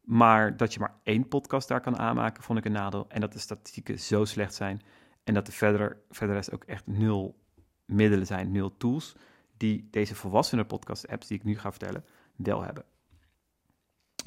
Maar 0.00 0.56
dat 0.56 0.74
je 0.74 0.80
maar 0.80 0.94
één 1.02 1.28
podcast 1.28 1.68
daar 1.68 1.80
kan 1.80 1.98
aanmaken, 1.98 2.42
vond 2.42 2.58
ik 2.58 2.64
een 2.64 2.72
nadeel. 2.72 3.06
En 3.08 3.20
dat 3.20 3.32
de 3.32 3.38
statistieken 3.38 3.98
zo 3.98 4.24
slecht 4.24 4.54
zijn. 4.54 4.82
En 5.24 5.34
dat 5.34 5.46
de 5.46 5.52
verder, 5.52 5.98
verder 6.10 6.36
rest 6.36 6.52
ook 6.52 6.64
echt 6.64 6.86
nul 6.86 7.38
middelen 7.84 8.26
zijn, 8.26 8.52
nul 8.52 8.76
tools. 8.76 9.16
Die 9.56 9.88
deze 9.90 10.14
volwassene 10.14 10.64
podcast 10.64 11.08
apps 11.08 11.26
die 11.26 11.38
ik 11.38 11.44
nu 11.44 11.58
ga 11.58 11.70
vertellen, 11.70 12.04
wel 12.36 12.62
hebben. 12.62 12.84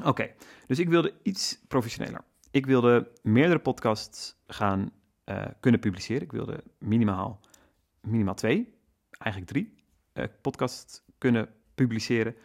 Oké, 0.04 0.34
dus 0.68 0.80
ik 0.80 0.90
wilde 0.90 1.14
iets 1.24 1.60
professioneler. 1.68 2.22
Ik 2.52 2.66
wilde 2.66 3.12
meerdere 3.22 3.60
podcasts 3.60 4.36
gaan 4.48 4.92
uh, 5.26 5.46
kunnen 5.60 5.80
publiceren. 5.80 6.22
Ik 6.22 6.32
wilde 6.32 6.64
minimaal, 6.80 7.40
minimaal 8.02 8.36
twee, 8.36 8.74
eigenlijk 9.18 9.52
drie 9.52 9.74
uh, 10.14 10.24
podcasts 10.42 11.04
kunnen 11.18 11.50
publiceren. 11.76 12.36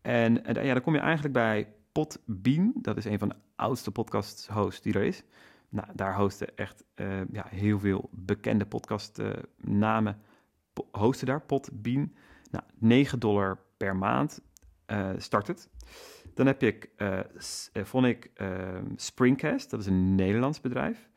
En, 0.00 0.44
en 0.44 0.64
ja, 0.64 0.72
dan 0.72 0.82
kom 0.82 0.94
je 0.94 1.00
eigenlijk 1.00 1.34
bij 1.34 1.74
Podbean. 1.92 2.72
Dat 2.74 2.96
is 2.96 3.04
een 3.04 3.18
van 3.18 3.28
de 3.28 3.36
oudste 3.56 3.90
podcast-hosts 3.90 4.82
die 4.82 4.94
er 4.94 5.02
is. 5.02 5.22
Nou, 5.68 5.88
daar 5.94 6.16
hosten 6.16 6.56
echt 6.56 6.84
uh, 6.96 7.20
ja, 7.32 7.46
heel 7.48 7.78
veel 7.78 8.08
bekende 8.12 8.66
podcastnamen. 8.66 10.20
hosten 10.90 11.26
daar, 11.26 11.40
Podbean. 11.40 12.12
Nou, 12.50 12.64
9 12.78 13.18
dollar 13.18 13.58
per 13.76 13.96
maand 13.96 14.40
start 15.16 15.46
het. 15.46 15.68
Dan 16.34 16.46
heb 16.46 16.62
ik, 16.62 16.90
uh, 16.96 17.20
vond 17.72 18.06
ik 18.06 18.30
uh, 18.36 18.78
Springcast, 18.96 19.70
dat 19.70 19.80
is 19.80 19.86
een 19.86 20.14
Nederlands 20.14 20.60
bedrijf. 20.60 21.08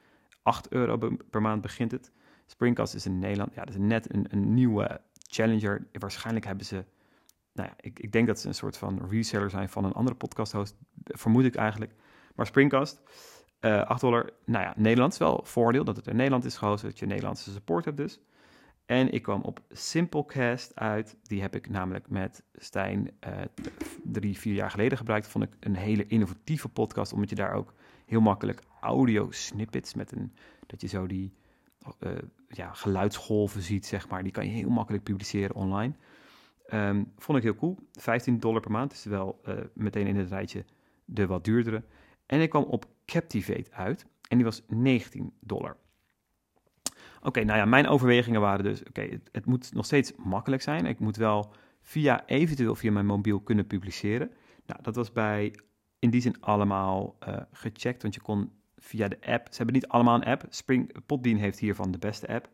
8 0.42 0.71
euro 0.71 1.18
per 1.30 1.42
maand 1.42 1.62
begint 1.62 1.92
het. 1.92 2.12
Springcast 2.45 2.95
is 2.95 3.06
in 3.06 3.19
Nederland, 3.19 3.53
ja, 3.53 3.63
dat 3.65 3.74
is 3.74 3.80
net 3.80 4.13
een, 4.13 4.25
een 4.30 4.53
nieuwe 4.53 5.01
challenger. 5.27 5.88
Waarschijnlijk 5.92 6.45
hebben 6.45 6.65
ze, 6.65 6.86
nou 7.53 7.69
ja, 7.69 7.75
ik, 7.80 8.00
ik 8.00 8.12
denk 8.12 8.27
dat 8.27 8.39
ze 8.39 8.48
een 8.48 8.53
soort 8.53 8.77
van 8.77 9.07
reseller 9.09 9.50
zijn 9.50 9.69
van 9.69 9.86
een 9.86 9.94
andere 9.94 10.15
podcast 10.15 10.51
host, 10.51 10.75
vermoed 11.03 11.44
ik 11.44 11.56
eigenlijk. 11.56 11.94
Maar 12.36 12.45
Springcast, 12.45 13.01
uh, 13.62 13.80
eh, 13.80 13.88
8 13.88 14.02
dollar, 14.02 14.30
nou 14.46 14.63
ja, 14.63 14.74
Nederlands 14.78 15.18
wel 15.18 15.42
voordeel 15.44 15.84
dat 15.84 15.96
het 15.96 16.08
in 16.08 16.16
Nederland 16.16 16.46
is 16.46 16.58
gehost, 16.58 16.84
dat 16.84 17.00
je 17.00 17.06
Nederlandse 17.06 17.52
support 17.52 17.86
hebt 17.86 17.98
dus. 17.98 18.20
En 18.86 19.12
ik 19.12 19.22
kwam 19.22 19.41
op 19.41 19.60
Simplecast 19.70 20.75
uit. 20.75 21.18
Die 21.24 21.41
heb 21.41 21.56
ik 21.56 21.70
namelijk 21.70 22.10
met 22.10 22.44
Stijn 22.53 23.12
uh, 23.27 23.41
drie, 24.03 24.38
vier 24.38 24.53
jaar 24.53 24.72
geleden 24.72 24.98
gebruikt. 24.98 25.27
Vond 25.27 25.44
ik 25.44 25.53
een 25.60 25.75
hele 25.75 26.06
innovatieve 26.08 26.70
podcast, 26.70 27.13
omdat 27.13 27.30
je 27.30 27.36
daar 27.36 27.53
ook 27.53 27.74
heel 28.06 28.22
makkelijk 28.22 28.62
audio 28.82 29.32
snippets 29.32 29.94
met 29.94 30.12
een 30.12 30.34
dat 30.68 30.82
je 30.82 30.88
zo 30.88 31.08
die 31.08 31.34
uh, 32.00 32.12
ja, 32.48 32.74
geluidsgolven 32.74 33.62
ziet, 33.62 33.86
zeg 33.86 34.10
maar. 34.10 34.24
Die 34.24 34.32
kan 34.32 34.46
je 34.46 34.51
heel 34.51 34.70
makkelijk 34.70 35.03
publiceren 35.03 35.56
online. 35.56 35.94
Um, 36.74 37.12
vond 37.18 37.38
ik 37.38 37.44
heel 37.44 37.56
cool. 37.56 37.77
15 37.91 38.39
dollar 38.39 38.62
per 38.62 38.72
maand 38.72 38.91
is 38.91 39.03
wel 39.03 39.41
meteen 39.74 40.08
in 40.08 40.15
het 40.15 40.30
rijtje 40.30 40.65
de 41.06 41.27
wat 41.27 41.44
duurdere. 41.44 41.84
En 42.25 42.41
ik 42.41 42.50
kwam 42.50 42.63
op 42.63 42.86
Captivate 43.12 43.72
uit 43.72 44.06
en 44.27 44.38
die 44.38 44.46
was 44.46 44.62
19 44.68 45.34
dollar. 45.39 45.77
Oké, 47.22 47.44
nou 47.44 47.60
ja, 47.60 47.65
mijn 47.65 47.88
overwegingen 47.88 48.41
waren 48.41 48.63
dus, 48.63 48.84
oké, 48.84 49.01
het, 49.01 49.30
het, 49.32 49.46
moet 49.46 49.74
nog 49.74 49.86
steeds 49.86 50.13
makkelijk 50.15 50.62
zijn. 50.62 50.86
Ik 50.86 51.00
moet 51.00 51.15
wel 51.15 51.53
via, 51.82 52.25
eventueel 52.25 52.75
via 52.75 52.91
mijn 52.91 53.06
mobiel 53.06 53.39
kunnen 53.39 53.68
publiceren. 53.68 54.32
Nou, 54.65 54.82
dat 54.84 54.96
was 54.96 55.12
bij 55.12 55.56
in 56.00 56.10
die 56.10 56.22
zin 56.22 56.41
allemaal 56.41 57.18
uh, 57.27 57.38
gecheckt, 57.51 58.01
want 58.01 58.13
je 58.13 58.22
kon 58.22 58.51
via 58.77 59.08
de 59.08 59.18
app, 59.22 59.48
ze 59.50 59.58
hebben 59.58 59.74
niet 59.75 59.88
allemaal 59.88 60.15
een 60.15 60.24
app, 60.24 60.46
Spring, 60.50 61.06
Podbean 61.06 61.38
heeft 61.38 61.60
hiervan 61.60 61.91
de 61.91 61.98
beste 61.98 62.27
app. 62.27 62.50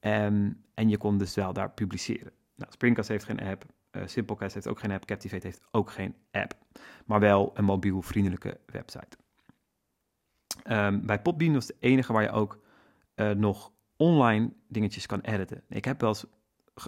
Um, 0.00 0.64
en 0.74 0.88
je 0.88 0.96
kon 0.96 1.18
dus 1.18 1.34
wel 1.34 1.52
daar 1.52 1.70
publiceren. 1.70 2.32
Nou, 2.54 2.72
Springcast 2.72 3.08
heeft 3.08 3.24
geen 3.24 3.40
app, 3.40 3.64
uh, 3.92 4.02
Simplecast 4.06 4.54
heeft 4.54 4.68
ook 4.68 4.78
geen 4.78 4.90
app, 4.90 5.04
Captivate 5.04 5.46
heeft 5.46 5.60
ook 5.70 5.90
geen 5.90 6.14
app, 6.30 6.58
maar 7.06 7.20
wel 7.20 7.50
een 7.54 7.64
mobielvriendelijke 7.64 8.60
website. 8.66 9.16
Um, 10.70 11.06
bij 11.06 11.22
Podbean 11.22 11.52
was 11.52 11.66
de 11.66 11.76
enige 11.78 12.12
waar 12.12 12.22
je 12.22 12.30
ook 12.30 12.58
uh, 13.16 13.30
nog 13.30 13.72
online 13.96 14.52
dingetjes 14.68 15.06
kan 15.06 15.20
editen. 15.20 15.62
Ik 15.68 15.84
heb 15.84 16.00
wel 16.00 16.08
eens, 16.08 16.26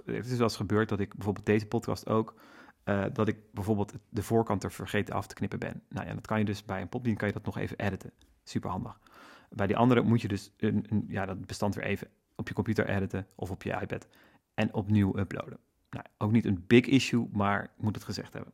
het 0.05 0.27
is 0.27 0.37
wel 0.37 0.43
eens 0.43 0.57
gebeurd 0.57 0.89
dat 0.89 1.01
ik 1.01 1.15
bijvoorbeeld 1.15 1.47
deze 1.47 1.67
podcast 1.67 2.09
ook, 2.09 2.35
uh, 2.85 3.05
dat 3.13 3.29
ik 3.29 3.53
bijvoorbeeld 3.53 3.93
de 4.09 4.23
voorkant 4.23 4.65
er 4.65 4.73
vergeten 4.73 5.15
af 5.15 5.27
te 5.27 5.35
knippen 5.35 5.59
ben. 5.59 5.83
Nou 5.89 6.07
ja, 6.07 6.15
dat 6.15 6.27
kan 6.27 6.39
je 6.39 6.45
dus 6.45 6.65
bij 6.65 6.81
een 6.81 6.89
Podbean 6.89 7.17
kan 7.17 7.29
je 7.29 7.35
dat 7.35 7.45
nog 7.45 7.59
even 7.59 7.79
editen. 7.79 8.13
Super 8.45 8.71
handig. 8.71 9.01
Bij 9.51 9.67
die 9.67 9.77
andere 9.77 10.03
moet 10.03 10.21
je 10.21 10.29
dus 10.29 10.53
een, 10.57 10.85
een, 10.89 11.05
ja, 11.09 11.27
dat 11.27 11.47
bestand 11.47 11.75
weer 11.75 11.85
even 11.85 12.09
op 12.37 12.49
je 12.49 12.55
computer 12.55 12.89
editen 12.89 13.27
of 13.35 13.51
op 13.51 13.63
je 13.63 13.79
iPad 13.81 14.07
en 14.55 14.75
opnieuw 14.75 15.19
uploaden. 15.19 15.59
Nou, 15.91 16.05
ook 16.19 16.33
niet 16.33 16.45
een 16.45 16.65
big 16.67 16.87
issue, 16.87 17.29
maar 17.33 17.63
ik 17.63 17.71
moet 17.83 17.95
het 17.95 18.05
gezegd 18.05 18.33
hebben. 18.33 18.53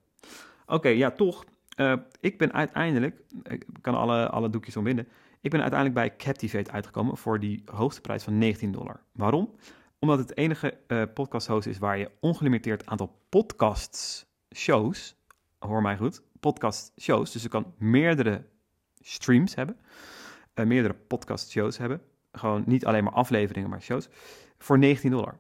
Oké, 0.67 0.89
ja, 0.89 1.11
toch. 1.11 1.45
Uh, 1.77 1.93
ik 2.21 2.39
ben 2.39 2.53
uiteindelijk, 2.53 3.21
ik 3.43 3.67
kan 3.81 3.95
alle, 3.95 4.29
alle 4.29 4.51
doekjes 4.51 4.77
omwinden. 4.77 5.09
Ik 5.41 5.51
ben 5.51 5.61
uiteindelijk 5.61 6.01
bij 6.01 6.17
Captivate 6.17 6.71
uitgekomen 6.71 7.17
voor 7.17 7.41
die 7.41 7.63
hoogste 7.65 8.01
prijs 8.01 8.23
van 8.23 8.39
19 8.39 8.73
dollar. 8.73 9.01
Waarom? 9.13 9.55
Omdat 9.99 10.19
het 10.19 10.37
enige 10.37 10.79
uh, 10.89 11.03
podcast 11.15 11.47
host 11.47 11.67
is 11.67 11.79
waar 11.79 11.99
je 11.99 12.11
ongelimiteerd 12.21 12.87
aantal 12.87 13.19
podcasts, 13.29 14.27
shows, 14.55 15.17
hoor 15.59 15.83
mij 15.83 15.97
goed, 15.97 16.23
podcast 16.41 16.93
shows, 17.01 17.33
dus 17.33 17.43
je 17.43 17.49
kan 17.49 17.75
meerdere 17.79 18.45
streams 19.01 19.55
hebben, 19.55 19.77
uh, 20.55 20.67
meerdere 20.67 20.95
podcast 20.95 21.51
shows 21.51 21.79
hebben, 21.79 22.03
gewoon 22.33 22.63
niet 22.67 22.87
alleen 22.87 23.05
maar 23.05 23.13
afleveringen, 23.13 23.71
maar 23.71 23.83
shows, 23.83 24.09
voor 24.59 24.79
19 24.79 25.11
dollar. 25.11 25.39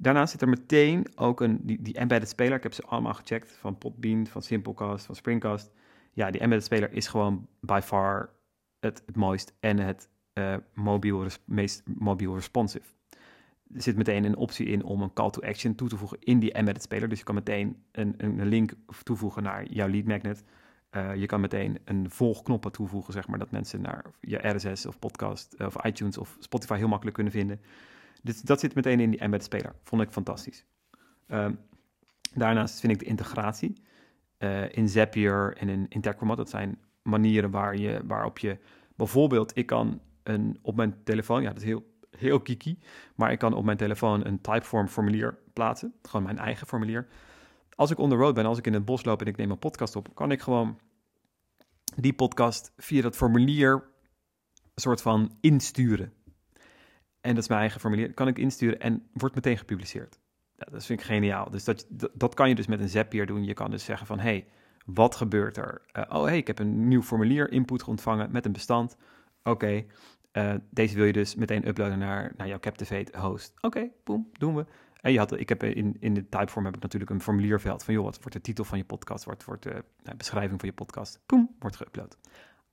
Daarnaast 0.00 0.32
zit 0.32 0.42
er 0.42 0.48
meteen 0.48 1.06
ook 1.14 1.40
een, 1.40 1.60
die, 1.62 1.82
die 1.82 1.94
embedded 1.94 2.28
speler, 2.28 2.56
ik 2.56 2.62
heb 2.62 2.72
ze 2.72 2.82
allemaal 2.82 3.14
gecheckt, 3.14 3.56
van 3.60 3.78
Podbean, 3.78 4.26
van 4.26 4.42
Simplecast, 4.42 5.06
van 5.06 5.14
Springcast. 5.14 5.70
Ja, 6.12 6.30
die 6.30 6.40
embedded 6.40 6.66
speler 6.66 6.92
is 6.92 7.06
gewoon 7.06 7.48
by 7.60 7.80
far 7.82 8.30
het, 8.80 9.02
het 9.06 9.16
mooist 9.16 9.52
en 9.60 9.78
het 9.78 10.08
uh, 10.34 10.54
mobiel, 10.74 11.26
meest 11.44 11.82
mobiel 11.84 12.34
responsive. 12.34 12.84
Er 13.74 13.82
zit 13.82 13.96
meteen 13.96 14.24
een 14.24 14.36
optie 14.36 14.66
in 14.66 14.84
om 14.84 15.02
een 15.02 15.12
call 15.12 15.30
to 15.30 15.40
action 15.40 15.74
toe 15.74 15.88
te 15.88 15.96
voegen 15.96 16.18
in 16.20 16.38
die 16.38 16.52
embedded 16.52 16.82
speler. 16.82 17.08
Dus 17.08 17.18
je 17.18 17.24
kan 17.24 17.34
meteen 17.34 17.82
een, 17.92 18.14
een 18.16 18.46
link 18.46 18.72
toevoegen 19.02 19.42
naar 19.42 19.66
jouw 19.66 19.88
lead 19.88 20.04
magnet. 20.04 20.44
Uh, 20.90 21.14
je 21.14 21.26
kan 21.26 21.40
meteen 21.40 21.78
een 21.84 22.10
volgknoppen 22.10 22.72
toevoegen, 22.72 23.12
zeg 23.12 23.28
maar, 23.28 23.38
dat 23.38 23.50
mensen 23.50 23.80
naar 23.80 24.04
je 24.20 24.48
RSS 24.48 24.86
of 24.86 24.98
podcast 24.98 25.52
eh, 25.52 25.66
of 25.66 25.84
iTunes 25.84 26.18
of 26.18 26.36
Spotify 26.38 26.76
heel 26.76 26.88
makkelijk 26.88 27.14
kunnen 27.14 27.32
vinden. 27.32 27.60
Dus 28.22 28.40
dat 28.40 28.60
zit 28.60 28.74
meteen 28.74 29.00
in 29.00 29.10
die 29.10 29.20
embedded 29.20 29.48
speler. 29.48 29.74
Vond 29.82 30.02
ik 30.02 30.10
fantastisch. 30.10 30.64
Um, 31.28 31.58
daarnaast 32.34 32.80
vind 32.80 32.92
ik 32.92 32.98
de 32.98 33.04
integratie 33.04 33.82
uh, 34.38 34.72
in 34.72 34.88
Zapier 34.88 35.56
en 35.56 35.68
in 35.68 35.88
Integromat, 35.88 36.36
dat 36.36 36.50
zijn 36.50 36.78
manieren 37.02 37.50
waar 37.50 37.76
je, 37.76 38.00
waarop 38.04 38.38
je 38.38 38.58
bijvoorbeeld, 38.96 39.56
ik 39.56 39.66
kan 39.66 40.00
een, 40.22 40.58
op 40.62 40.76
mijn 40.76 41.02
telefoon, 41.04 41.42
ja, 41.42 41.48
dat 41.48 41.56
is 41.56 41.64
heel, 41.64 41.94
heel 42.10 42.40
kiki, 42.40 42.78
maar 43.14 43.32
ik 43.32 43.38
kan 43.38 43.54
op 43.54 43.64
mijn 43.64 43.76
telefoon 43.76 44.26
een 44.26 44.40
typeform 44.40 44.88
formulier 44.88 45.38
plaatsen, 45.52 45.94
gewoon 46.02 46.26
mijn 46.26 46.38
eigen 46.38 46.66
formulier. 46.66 47.06
Als 47.74 47.90
ik 47.90 47.98
on 47.98 48.08
the 48.08 48.16
road 48.16 48.34
ben, 48.34 48.46
als 48.46 48.58
ik 48.58 48.66
in 48.66 48.72
het 48.72 48.84
bos 48.84 49.04
loop 49.04 49.20
en 49.20 49.26
ik 49.26 49.36
neem 49.36 49.50
een 49.50 49.58
podcast 49.58 49.96
op, 49.96 50.14
kan 50.14 50.30
ik 50.30 50.40
gewoon 50.40 50.78
die 51.96 52.12
podcast 52.12 52.72
via 52.76 53.02
dat 53.02 53.16
formulier 53.16 53.72
een 54.74 54.82
soort 54.82 55.02
van 55.02 55.36
insturen. 55.40 56.12
En 57.28 57.34
dat 57.34 57.42
is 57.42 57.48
mijn 57.48 57.60
eigen 57.60 57.80
formulier, 57.80 58.12
kan 58.14 58.28
ik 58.28 58.38
insturen 58.38 58.80
en 58.80 59.08
wordt 59.12 59.34
meteen 59.34 59.58
gepubliceerd. 59.58 60.18
Dat 60.56 60.84
vind 60.84 61.00
ik 61.00 61.06
geniaal. 61.06 61.50
Dus 61.50 61.64
dat, 61.64 61.86
dat, 62.14 62.34
kan 62.34 62.48
je 62.48 62.54
dus 62.54 62.66
met 62.66 62.80
een 62.80 62.88
Zapier 62.88 63.26
doen. 63.26 63.44
Je 63.44 63.54
kan 63.54 63.70
dus 63.70 63.84
zeggen 63.84 64.06
van, 64.06 64.18
hey, 64.18 64.46
wat 64.86 65.16
gebeurt 65.16 65.56
er? 65.56 65.82
Uh, 65.92 66.04
oh, 66.08 66.24
hey, 66.24 66.36
ik 66.36 66.46
heb 66.46 66.58
een 66.58 66.88
nieuw 66.88 67.02
formulier 67.02 67.52
input 67.52 67.84
ontvangen 67.84 68.30
met 68.32 68.44
een 68.44 68.52
bestand. 68.52 68.96
Oké, 69.42 69.84
uh, 70.32 70.54
deze 70.70 70.96
wil 70.96 71.04
je 71.04 71.12
dus 71.12 71.34
meteen 71.34 71.68
uploaden 71.68 71.98
naar, 71.98 72.32
naar 72.36 72.48
jouw 72.48 72.58
Captivate 72.58 73.18
host. 73.18 73.54
Oké, 73.60 73.90
boem, 74.04 74.30
doen 74.32 74.54
we. 74.54 74.64
En 75.00 75.12
je 75.12 75.18
had, 75.18 75.40
ik 75.40 75.48
heb 75.48 75.62
in, 75.62 75.96
in 76.00 76.14
de 76.14 76.28
typeform 76.28 76.64
heb 76.64 76.76
ik 76.76 76.82
natuurlijk 76.82 77.10
een 77.10 77.20
formulierveld 77.20 77.84
van, 77.84 77.94
joh, 77.94 78.04
wat 78.04 78.16
wordt 78.16 78.32
de 78.32 78.40
titel 78.40 78.64
van 78.64 78.78
je 78.78 78.84
podcast? 78.84 79.24
Wat 79.24 79.44
wordt 79.44 79.62
de 79.62 79.84
nou, 80.02 80.16
beschrijving 80.16 80.60
van 80.60 80.68
je 80.68 80.74
podcast? 80.74 81.20
Boem, 81.26 81.54
wordt 81.58 81.76
geüpload. 81.76 82.16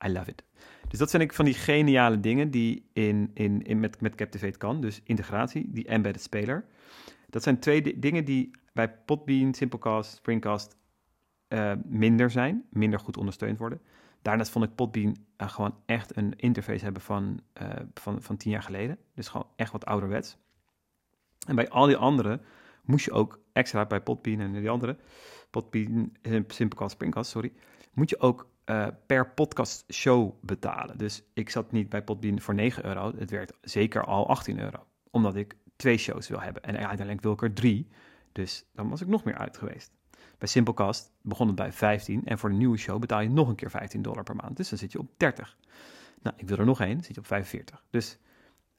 I 0.04 0.08
love 0.08 0.30
it. 0.30 0.44
Dus 0.88 0.98
dat 0.98 1.10
zijn 1.10 1.22
ik 1.22 1.32
van 1.32 1.44
die 1.44 1.54
geniale 1.54 2.20
dingen 2.20 2.50
die 2.50 2.88
in, 2.92 3.30
in, 3.34 3.62
in 3.62 3.80
met, 3.80 4.00
met 4.00 4.14
Captivate 4.14 4.58
kan. 4.58 4.80
Dus 4.80 5.00
integratie, 5.04 5.70
die 5.70 5.86
embedded 5.86 6.22
speler. 6.22 6.64
Dat 7.28 7.42
zijn 7.42 7.58
twee 7.58 7.98
dingen 7.98 8.24
die 8.24 8.50
bij 8.72 8.92
Podbean, 8.92 9.54
Simplecast, 9.54 10.16
Springcast 10.16 10.76
uh, 11.48 11.72
minder 11.84 12.30
zijn, 12.30 12.64
minder 12.70 12.98
goed 13.00 13.16
ondersteund 13.16 13.58
worden. 13.58 13.80
Daarnaast 14.22 14.50
vond 14.50 14.64
ik 14.64 14.74
Podbean 14.74 15.16
uh, 15.40 15.48
gewoon 15.48 15.74
echt 15.86 16.16
een 16.16 16.36
interface 16.36 16.84
hebben 16.84 17.02
van, 17.02 17.40
uh, 17.62 17.68
van, 17.94 18.22
van 18.22 18.36
tien 18.36 18.50
jaar 18.50 18.62
geleden. 18.62 18.98
Dus 19.14 19.28
gewoon 19.28 19.46
echt 19.56 19.72
wat 19.72 19.84
ouderwets. 19.84 20.36
En 21.46 21.54
bij 21.54 21.68
al 21.68 21.86
die 21.86 21.96
andere 21.96 22.40
moest 22.84 23.04
je 23.04 23.12
ook 23.12 23.40
extra, 23.52 23.86
bij 23.86 24.00
Podbean 24.00 24.40
en 24.40 24.52
die 24.52 24.70
andere, 24.70 24.96
Podbean, 25.50 26.12
Simplecast, 26.46 26.94
Springcast, 26.94 27.30
sorry, 27.30 27.52
moet 27.92 28.10
je 28.10 28.20
ook 28.20 28.48
uh, 28.66 28.86
per 29.06 29.30
podcast 29.30 29.92
show 29.92 30.32
betalen. 30.40 30.98
Dus 30.98 31.22
ik 31.32 31.50
zat 31.50 31.72
niet 31.72 31.88
bij 31.88 32.02
Podbean 32.02 32.40
voor 32.40 32.54
9 32.54 32.84
euro. 32.84 33.12
Het 33.16 33.30
werd 33.30 33.52
zeker 33.60 34.04
al 34.04 34.28
18 34.28 34.60
euro. 34.60 34.86
Omdat 35.10 35.36
ik 35.36 35.56
twee 35.76 35.98
shows 35.98 36.28
wil 36.28 36.40
hebben. 36.40 36.62
En 36.62 36.76
uiteindelijk 36.76 37.20
wil 37.20 37.32
ik 37.32 37.42
er 37.42 37.52
drie. 37.52 37.88
Dus 38.32 38.64
dan 38.72 38.88
was 38.88 39.00
ik 39.00 39.06
nog 39.06 39.24
meer 39.24 39.36
uit 39.36 39.56
geweest. 39.56 39.92
Bij 40.38 40.48
Simplecast 40.48 41.12
begon 41.22 41.46
het 41.46 41.56
bij 41.56 41.72
15. 41.72 42.24
En 42.24 42.38
voor 42.38 42.50
de 42.50 42.56
nieuwe 42.56 42.76
show 42.76 43.00
betaal 43.00 43.20
je 43.20 43.28
nog 43.28 43.48
een 43.48 43.54
keer 43.54 43.70
15 43.70 44.02
dollar 44.02 44.22
per 44.22 44.36
maand. 44.36 44.56
Dus 44.56 44.68
dan 44.68 44.78
zit 44.78 44.92
je 44.92 44.98
op 44.98 45.10
30. 45.16 45.56
Nou, 46.22 46.36
ik 46.38 46.48
wil 46.48 46.58
er 46.58 46.64
nog 46.64 46.80
één. 46.80 47.02
Zit 47.02 47.14
je 47.14 47.20
op 47.20 47.26
45. 47.26 47.84
Dus 47.90 48.18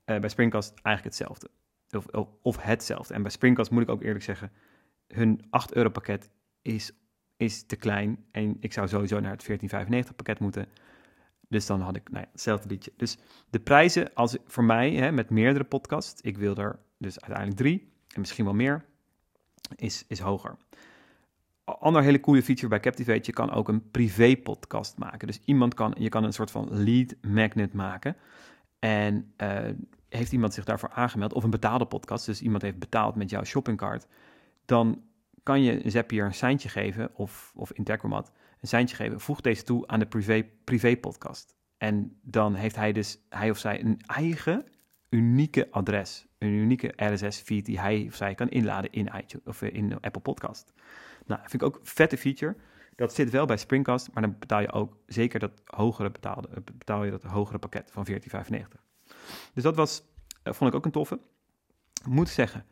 uh, 0.06 0.20
bij 0.20 0.30
Springcast 0.30 0.70
eigenlijk 0.70 1.04
hetzelfde. 1.04 1.50
Of, 1.92 2.06
of, 2.06 2.28
of, 2.42 2.58
hetzelfde. 2.62 3.14
En 3.14 3.22
bij 3.22 3.32
Springcast 3.32 3.72
moet 3.72 3.82
ik 3.82 3.90
ook 3.90 4.04
eerlijk 4.04 4.24
zeggen... 4.24 4.52
hun 5.08 5.46
8 5.50 5.74
euro 5.74 5.90
pakket 5.90 6.30
is 6.62 6.92
is 7.38 7.64
te 7.66 7.76
klein 7.76 8.26
en 8.32 8.58
ik 8.60 8.74
zou 8.74 8.88
sowieso 8.88 9.20
naar 9.20 9.32
het 9.32 9.46
1495 9.46 10.16
pakket 10.16 10.40
moeten. 10.40 10.66
Dus 11.50 11.66
dan 11.66 11.82
had 11.82 11.96
ik 11.96 12.10
nou 12.10 12.24
ja, 12.24 12.30
hetzelfde 12.32 12.70
liedje. 12.70 12.94
Dus 12.98 13.18
de 13.50 13.60
prijzen, 13.60 14.14
als 14.14 14.38
voor 14.46 14.64
mij 14.64 14.92
hè, 14.92 15.12
met 15.12 15.30
meerdere 15.30 15.64
podcasts, 15.64 16.22
ik 16.22 16.38
wil 16.38 16.56
er 16.56 16.80
dus 16.98 17.20
uiteindelijk 17.20 17.58
drie 17.58 17.92
en 18.14 18.20
misschien 18.20 18.46
wel 18.46 18.54
meer, 18.54 18.86
is, 19.76 20.06
is 20.08 20.20
hoger. 20.20 20.58
Ander 21.64 22.04
hele 22.04 22.20
coole 22.20 22.44
feature 22.44 22.68
bij 22.68 22.80
Captivate, 22.80 23.22
je 23.24 23.34
kan 23.34 23.52
ook 23.52 23.68
een 23.68 23.92
privé 23.92 24.38
podcast 24.38 24.98
maken. 24.98 25.28
Dus 25.28 25.40
iemand 25.46 25.74
kan, 25.74 25.96
je 25.98 26.10
kan 26.10 26.24
een 26.24 26.34
soort 26.34 26.52
van 26.52 26.84
lead 26.84 27.16
magnet 27.22 27.74
maken. 27.74 28.16
En 28.80 29.34
uh, 29.42 29.60
heeft 30.10 30.32
iemand 30.32 30.54
zich 30.54 30.64
daarvoor 30.64 30.90
aangemeld, 30.90 31.34
of 31.34 31.44
een 31.44 31.50
betaalde 31.50 31.86
podcast, 31.86 32.26
dus 32.26 32.42
iemand 32.42 32.62
heeft 32.62 32.80
betaald 32.80 33.16
met 33.16 33.30
jouw 33.30 33.44
shoppingcart, 33.44 34.08
dan 34.66 35.02
kan 35.48 35.62
je 35.62 35.90
Zapier 35.90 36.26
een 36.26 36.34
seintje 36.34 36.70
geven, 36.70 37.10
of, 37.16 37.52
of 37.56 37.72
Integromat, 37.72 38.32
een 38.62 38.68
seintje 38.68 38.96
geven. 38.96 39.20
Voeg 39.20 39.42
deze 39.42 39.64
toe 39.64 39.88
aan 39.88 40.00
de 40.00 40.06
privé, 40.06 40.46
privé 40.64 40.98
podcast. 40.98 41.56
En 41.78 42.20
dan 42.22 42.54
heeft 42.54 42.76
hij 42.76 42.92
dus, 42.92 43.20
hij 43.30 43.50
of 43.50 43.58
zij, 43.58 43.84
een 43.84 44.02
eigen 44.06 44.66
unieke 45.10 45.68
adres. 45.72 46.28
Een 46.38 46.50
unieke 46.50 46.94
RSS-feed 46.96 47.66
die 47.66 47.80
hij 47.80 48.06
of 48.08 48.16
zij 48.16 48.36
kan 48.36 48.50
inladen 48.50 48.92
in, 48.92 49.10
iTunes, 49.16 49.46
of 49.46 49.62
in 49.62 49.94
Apple 49.94 50.22
Podcast. 50.22 50.74
Nou, 51.26 51.40
vind 51.42 51.54
ik 51.54 51.64
ook 51.64 51.76
een 51.76 51.86
vette 51.86 52.18
feature. 52.18 52.56
Dat 52.96 53.14
zit 53.14 53.30
wel 53.30 53.46
bij 53.46 53.58
Springcast, 53.58 54.14
maar 54.14 54.24
dan 54.24 54.36
betaal 54.40 54.62
je 54.62 54.72
ook 54.72 54.98
zeker 55.06 55.40
dat 55.40 55.62
hogere 55.66 56.12
betaalde, 56.12 56.48
betaal 56.78 57.04
je 57.04 57.12
dat 57.12 57.24
hogere 57.24 57.60
pakket 57.60 57.92
van 57.92 58.08
14,95. 58.12 58.18
Dus 59.54 59.64
dat 59.64 59.76
was, 59.76 60.04
uh, 60.44 60.54
vond 60.54 60.70
ik 60.70 60.76
ook 60.76 60.86
een 60.86 60.92
toffe. 60.92 61.20
moet 62.06 62.30
zeggen 62.30 62.66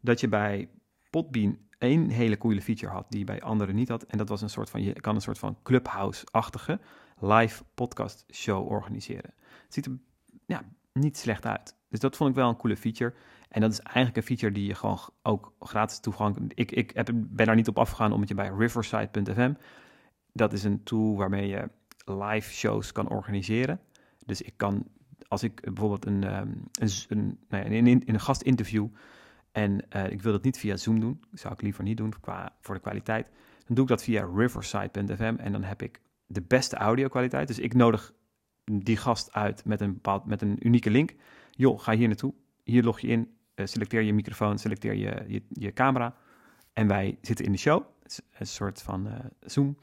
dat 0.00 0.20
je 0.20 0.28
bij 0.28 0.68
Podbean 1.10 1.68
één 1.80 2.08
hele 2.08 2.38
coole 2.38 2.62
feature 2.62 2.92
had 2.92 3.06
die 3.08 3.24
bij 3.24 3.42
anderen 3.42 3.74
niet 3.74 3.88
had. 3.88 4.02
En 4.02 4.18
dat 4.18 4.28
was 4.28 4.42
een 4.42 4.50
soort 4.50 4.70
van, 4.70 4.82
je 4.82 4.92
kan 4.92 5.14
een 5.14 5.20
soort 5.20 5.38
van 5.38 5.58
clubhouse-achtige 5.62 6.80
live 7.18 7.64
podcast 7.74 8.24
show 8.32 8.70
organiseren. 8.70 9.34
Het 9.64 9.74
ziet 9.74 9.86
er 9.86 9.98
ja, 10.46 10.62
niet 10.92 11.16
slecht 11.16 11.46
uit. 11.46 11.74
Dus 11.88 12.00
dat 12.00 12.16
vond 12.16 12.30
ik 12.30 12.36
wel 12.36 12.48
een 12.48 12.56
coole 12.56 12.76
feature. 12.76 13.14
En 13.48 13.60
dat 13.60 13.72
is 13.72 13.80
eigenlijk 13.80 14.16
een 14.16 14.22
feature 14.22 14.52
die 14.52 14.66
je 14.66 14.74
gewoon 14.74 14.98
ook 15.22 15.52
gratis 15.60 16.00
toegang... 16.00 16.52
Ik, 16.54 16.70
ik 16.70 16.90
heb, 16.94 17.10
ben 17.14 17.46
daar 17.46 17.54
niet 17.54 17.68
op 17.68 17.78
afgegaan 17.78 18.12
omdat 18.12 18.28
je 18.28 18.34
bij 18.34 18.48
riverside.fm... 18.48 19.52
Dat 20.32 20.52
is 20.52 20.64
een 20.64 20.82
tool 20.82 21.16
waarmee 21.16 21.48
je 21.48 21.70
live 22.04 22.52
shows 22.52 22.92
kan 22.92 23.08
organiseren. 23.08 23.80
Dus 24.26 24.42
ik 24.42 24.52
kan, 24.56 24.86
als 25.28 25.42
ik 25.42 25.60
bijvoorbeeld 25.60 26.06
een, 26.06 26.24
ehm, 26.24 26.48
een, 26.72 26.90
een, 27.08 27.38
nou 27.48 27.64
in 27.64 28.02
een 28.06 28.20
gastinterview 28.20 28.86
en 29.52 29.84
uh, 29.96 30.10
ik 30.10 30.22
wil 30.22 30.32
dat 30.32 30.42
niet 30.42 30.58
via 30.58 30.76
Zoom 30.76 31.00
doen. 31.00 31.20
Dat 31.30 31.40
zou 31.40 31.54
ik 31.54 31.62
liever 31.62 31.84
niet 31.84 31.96
doen 31.96 32.12
qua, 32.20 32.56
voor 32.60 32.74
de 32.74 32.80
kwaliteit. 32.80 33.28
Dan 33.66 33.74
doe 33.74 33.84
ik 33.84 33.90
dat 33.90 34.02
via 34.02 34.28
riverside.fm 34.34 35.34
en 35.38 35.52
dan 35.52 35.62
heb 35.62 35.82
ik 35.82 36.00
de 36.26 36.42
beste 36.42 36.76
audio 36.76 37.08
kwaliteit. 37.08 37.48
Dus 37.48 37.58
ik 37.58 37.74
nodig 37.74 38.12
die 38.64 38.96
gast 38.96 39.32
uit 39.32 39.64
met 39.64 39.80
een, 39.80 39.92
bepaald, 39.92 40.26
met 40.26 40.42
een 40.42 40.66
unieke 40.66 40.90
link. 40.90 41.14
Joh, 41.50 41.80
ga 41.80 41.92
hier 41.92 42.06
naartoe. 42.06 42.34
Hier 42.64 42.82
log 42.82 43.00
je 43.00 43.08
in, 43.08 43.30
uh, 43.54 43.66
selecteer 43.66 44.02
je 44.02 44.12
microfoon, 44.12 44.58
selecteer 44.58 44.94
je, 44.94 45.24
je, 45.26 45.42
je, 45.48 45.72
camera. 45.72 46.14
En 46.72 46.86
wij 46.86 47.18
zitten 47.22 47.44
in 47.44 47.52
de 47.52 47.58
show. 47.58 47.82
Het 48.02 48.12
is 48.12 48.20
een 48.38 48.46
soort 48.46 48.82
van 48.82 49.06
uh, 49.06 49.12
Zoom. 49.40 49.76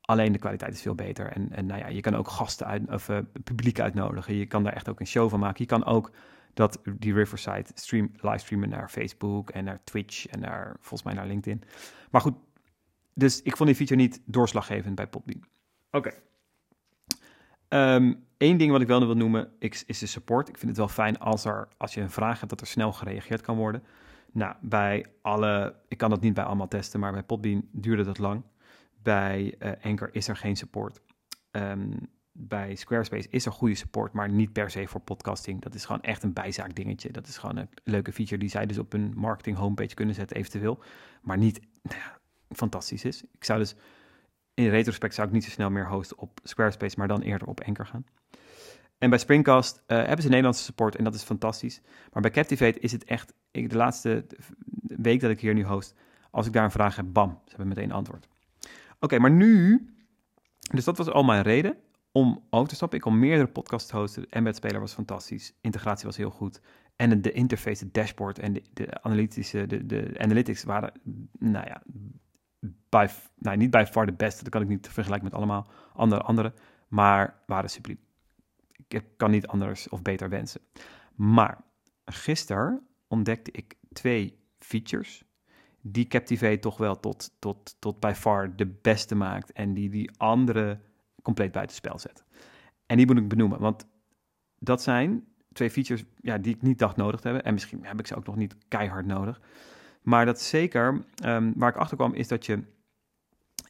Alleen 0.00 0.32
de 0.32 0.38
kwaliteit 0.38 0.72
is 0.72 0.82
veel 0.82 0.94
beter. 0.94 1.26
En, 1.26 1.52
en 1.52 1.66
nou 1.66 1.80
ja, 1.80 1.86
je 1.86 2.00
kan 2.00 2.14
ook 2.14 2.28
gasten 2.28 2.66
uit, 2.66 2.88
of 2.90 3.10
publiek 3.44 3.80
uitnodigen. 3.80 4.34
Je 4.34 4.46
kan 4.46 4.62
daar 4.62 4.72
echt 4.72 4.88
ook 4.88 5.00
een 5.00 5.06
show 5.06 5.30
van 5.30 5.40
maken. 5.40 5.62
Je 5.62 5.68
kan 5.68 5.84
ook 5.84 6.10
dat 6.54 6.80
die 6.98 7.14
Riverside 7.14 7.66
stream, 7.74 8.10
livestreamen 8.20 8.68
naar 8.68 8.88
Facebook 8.88 9.50
en 9.50 9.64
naar 9.64 9.80
Twitch 9.84 10.26
en 10.26 10.40
naar, 10.40 10.76
volgens 10.80 11.02
mij 11.02 11.14
naar 11.14 11.26
LinkedIn. 11.26 11.62
Maar 12.10 12.20
goed, 12.20 12.34
dus 13.14 13.42
ik 13.42 13.56
vond 13.56 13.68
die 13.68 13.78
feature 13.78 14.00
niet 14.00 14.20
doorslaggevend 14.24 14.94
bij 14.94 15.06
Podbean. 15.06 15.44
Oké. 15.90 16.12
Eén 17.68 18.16
ehm, 18.38 18.56
ding 18.56 18.70
wat 18.70 18.80
ik 18.80 18.86
wel 18.86 19.06
wil 19.06 19.16
noemen 19.16 19.52
is, 19.58 19.84
is 19.84 19.98
de 19.98 20.06
support. 20.06 20.48
Ik 20.48 20.56
vind 20.56 20.68
het 20.68 20.78
wel 20.78 20.88
fijn 20.88 21.18
als, 21.18 21.44
er, 21.44 21.68
als 21.76 21.94
je 21.94 22.00
een 22.00 22.10
vraag 22.10 22.38
hebt 22.38 22.50
dat 22.50 22.60
er 22.60 22.66
snel 22.66 22.92
gereageerd 22.92 23.40
kan 23.40 23.56
worden. 23.56 23.82
Nou, 24.32 24.54
bij 24.60 25.06
alle, 25.22 25.74
ik 25.88 25.98
kan 25.98 26.10
dat 26.10 26.20
niet 26.20 26.34
bij 26.34 26.44
allemaal 26.44 26.68
testen, 26.68 27.00
maar 27.00 27.12
bij 27.12 27.22
Podbean 27.22 27.68
duurde 27.72 28.04
dat 28.04 28.18
lang. 28.18 28.42
Bij 29.02 29.54
uh, 29.58 29.72
Anchor 29.82 30.08
is 30.12 30.28
er 30.28 30.36
geen 30.36 30.56
support. 30.56 31.00
Um, 31.50 32.08
bij 32.36 32.74
Squarespace 32.74 33.28
is 33.30 33.46
er 33.46 33.52
goede 33.52 33.74
support, 33.74 34.12
maar 34.12 34.28
niet 34.28 34.52
per 34.52 34.70
se 34.70 34.86
voor 34.86 35.00
podcasting. 35.00 35.62
Dat 35.62 35.74
is 35.74 35.84
gewoon 35.84 36.02
echt 36.02 36.22
een 36.22 36.32
bijzaak 36.32 36.74
dingetje. 36.74 37.10
Dat 37.10 37.26
is 37.26 37.38
gewoon 37.38 37.56
een 37.56 37.68
leuke 37.84 38.12
feature 38.12 38.38
die 38.38 38.48
zij 38.48 38.66
dus 38.66 38.78
op 38.78 38.92
hun 38.92 39.12
marketing 39.16 39.56
homepage 39.56 39.94
kunnen 39.94 40.14
zetten, 40.14 40.36
eventueel. 40.36 40.82
Maar 41.22 41.38
niet 41.38 41.60
nou 41.82 42.00
fantastisch 42.48 43.04
is. 43.04 43.22
Ik 43.32 43.44
zou 43.44 43.58
dus 43.58 43.74
in 44.54 44.68
retrospect 44.68 45.14
zou 45.14 45.26
ik 45.26 45.32
niet 45.32 45.44
zo 45.44 45.50
snel 45.50 45.70
meer 45.70 45.88
hosten 45.88 46.18
op 46.18 46.40
Squarespace, 46.42 46.94
maar 46.98 47.08
dan 47.08 47.20
eerder 47.20 47.48
op 47.48 47.60
Anchor 47.60 47.86
gaan. 47.86 48.04
En 48.98 49.10
bij 49.10 49.18
Springcast 49.18 49.76
uh, 49.76 49.96
hebben 49.96 50.22
ze 50.22 50.28
Nederlandse 50.28 50.62
support 50.62 50.96
en 50.96 51.04
dat 51.04 51.14
is 51.14 51.22
fantastisch. 51.22 51.80
Maar 52.12 52.22
bij 52.22 52.30
Captivate 52.30 52.78
is 52.78 52.92
het 52.92 53.04
echt, 53.04 53.32
ik, 53.50 53.70
de 53.70 53.76
laatste 53.76 54.26
week 54.82 55.20
dat 55.20 55.30
ik 55.30 55.40
hier 55.40 55.54
nu 55.54 55.64
host, 55.64 55.94
als 56.30 56.46
ik 56.46 56.52
daar 56.52 56.64
een 56.64 56.70
vraag 56.70 56.96
heb, 56.96 57.06
bam, 57.08 57.30
ze 57.30 57.48
hebben 57.48 57.68
meteen 57.68 57.92
antwoord. 57.92 58.28
Oké, 59.00 59.18
maar 59.18 59.30
nu, 59.30 59.86
dus 60.72 60.84
dat 60.84 60.98
was 60.98 61.08
al 61.08 61.24
mijn 61.24 61.42
reden 61.42 61.76
om 62.16 62.44
over 62.50 62.68
te 62.68 62.74
stappen. 62.74 62.98
Ik 62.98 63.04
kon 63.04 63.18
meerdere 63.18 63.48
podcasts 63.48 63.90
hosten. 63.90 64.30
Embed 64.30 64.56
Speler 64.56 64.80
was 64.80 64.92
fantastisch. 64.92 65.52
Integratie 65.60 66.06
was 66.06 66.16
heel 66.16 66.30
goed. 66.30 66.60
En 66.96 67.22
de 67.22 67.32
interface, 67.32 67.84
het 67.84 67.94
dashboard 67.94 68.38
en 68.38 68.52
de, 68.72 69.02
analytische, 69.02 69.66
de, 69.66 69.86
de 69.86 70.14
analytics 70.18 70.64
waren, 70.64 70.92
nou 71.38 71.66
ja, 71.66 71.82
by, 72.88 73.06
nou, 73.38 73.56
niet 73.56 73.70
bij 73.70 73.86
far 73.86 74.06
de 74.06 74.12
beste. 74.12 74.42
Dat 74.42 74.52
kan 74.52 74.62
ik 74.62 74.68
niet 74.68 74.88
vergelijken 74.88 75.24
met 75.24 75.34
allemaal 75.34 75.66
andere, 75.92 76.20
andere 76.20 76.52
maar 76.88 77.42
waren 77.46 77.70
subliem. 77.70 77.98
Ik 78.88 79.04
kan 79.16 79.30
niet 79.30 79.46
anders 79.46 79.88
of 79.88 80.02
beter 80.02 80.28
wensen. 80.28 80.60
Maar 81.14 81.64
gisteren 82.04 82.86
ontdekte 83.08 83.50
ik 83.50 83.76
twee 83.92 84.38
features 84.58 85.24
die 85.80 86.06
Captivate 86.06 86.58
toch 86.58 86.76
wel 86.76 87.00
tot, 87.00 87.30
tot, 87.38 87.76
tot 87.78 88.00
by 88.00 88.12
far 88.16 88.56
de 88.56 88.66
beste 88.66 89.14
maakt 89.14 89.52
en 89.52 89.74
die 89.74 89.90
die 89.90 90.10
andere 90.16 90.80
compleet 91.24 91.52
buitenspel 91.52 91.98
zet. 91.98 92.24
En 92.86 92.96
die 92.96 93.06
moet 93.06 93.16
ik 93.16 93.28
benoemen, 93.28 93.58
want 93.60 93.86
dat 94.58 94.82
zijn 94.82 95.24
twee 95.52 95.70
features 95.70 96.04
ja, 96.20 96.38
die 96.38 96.54
ik 96.54 96.62
niet 96.62 96.78
dacht 96.78 96.96
nodig 96.96 97.20
te 97.20 97.26
hebben. 97.26 97.44
En 97.44 97.52
misschien 97.52 97.84
heb 97.84 97.98
ik 97.98 98.06
ze 98.06 98.16
ook 98.16 98.26
nog 98.26 98.36
niet 98.36 98.56
keihard 98.68 99.06
nodig. 99.06 99.40
Maar 100.02 100.26
dat 100.26 100.40
zeker, 100.40 101.04
um, 101.24 101.52
waar 101.56 101.70
ik 101.70 101.76
achter 101.76 101.96
kwam, 101.96 102.14
is 102.14 102.28
dat 102.28 102.46
je 102.46 102.62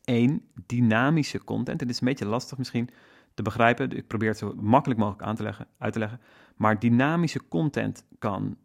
één, 0.04 0.42
dynamische 0.66 1.44
content, 1.44 1.80
het 1.80 1.90
is 1.90 2.00
een 2.00 2.06
beetje 2.06 2.26
lastig 2.26 2.58
misschien 2.58 2.90
te 3.34 3.42
begrijpen, 3.42 3.90
ik 3.90 4.06
probeer 4.06 4.28
het 4.28 4.38
zo 4.38 4.54
makkelijk 4.54 5.00
mogelijk 5.00 5.22
aan 5.22 5.36
te 5.36 5.42
leggen, 5.42 5.66
uit 5.78 5.92
te 5.92 5.98
leggen, 5.98 6.20
maar 6.56 6.78
dynamische 6.78 7.48
content 7.48 8.04
kan 8.18 8.56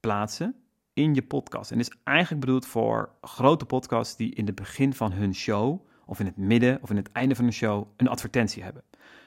plaatsen 0.00 0.54
in 0.92 1.14
je 1.14 1.22
podcast. 1.22 1.70
En 1.70 1.78
is 1.78 1.90
eigenlijk 2.04 2.44
bedoeld 2.44 2.66
voor 2.66 3.12
grote 3.20 3.64
podcasts 3.64 4.16
die 4.16 4.34
in 4.34 4.46
het 4.46 4.54
begin 4.54 4.94
van 4.94 5.12
hun 5.12 5.34
show, 5.34 5.87
of 6.08 6.20
in 6.20 6.26
het 6.26 6.36
midden 6.36 6.78
of 6.82 6.90
in 6.90 6.96
het 6.96 7.12
einde 7.12 7.34
van 7.34 7.46
de 7.46 7.52
show, 7.52 7.86
een 7.96 8.08
advertentie 8.08 8.62
hebben. 8.62 8.82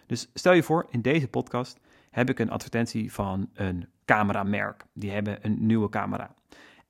Dus 0.05 0.29
stel 0.33 0.53
je 0.53 0.63
voor, 0.63 0.87
in 0.89 1.01
deze 1.01 1.27
podcast 1.27 1.79
heb 2.09 2.29
ik 2.29 2.39
een 2.39 2.49
advertentie 2.49 3.13
van 3.13 3.49
een 3.53 3.87
cameramerk. 4.05 4.85
Die 4.93 5.11
hebben 5.11 5.39
een 5.41 5.65
nieuwe 5.65 5.89
camera. 5.89 6.35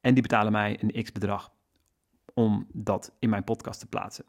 En 0.02 0.14
die 0.14 0.24
betalen 0.24 0.52
mij 0.52 0.80
een 0.82 1.04
x 1.04 1.12
bedrag 1.12 1.52
om 2.34 2.68
dat 2.74 3.12
in 3.20 3.30
mijn 3.30 3.44
podcast 3.44 3.80
te 3.80 3.88
plaatsen. 3.88 4.26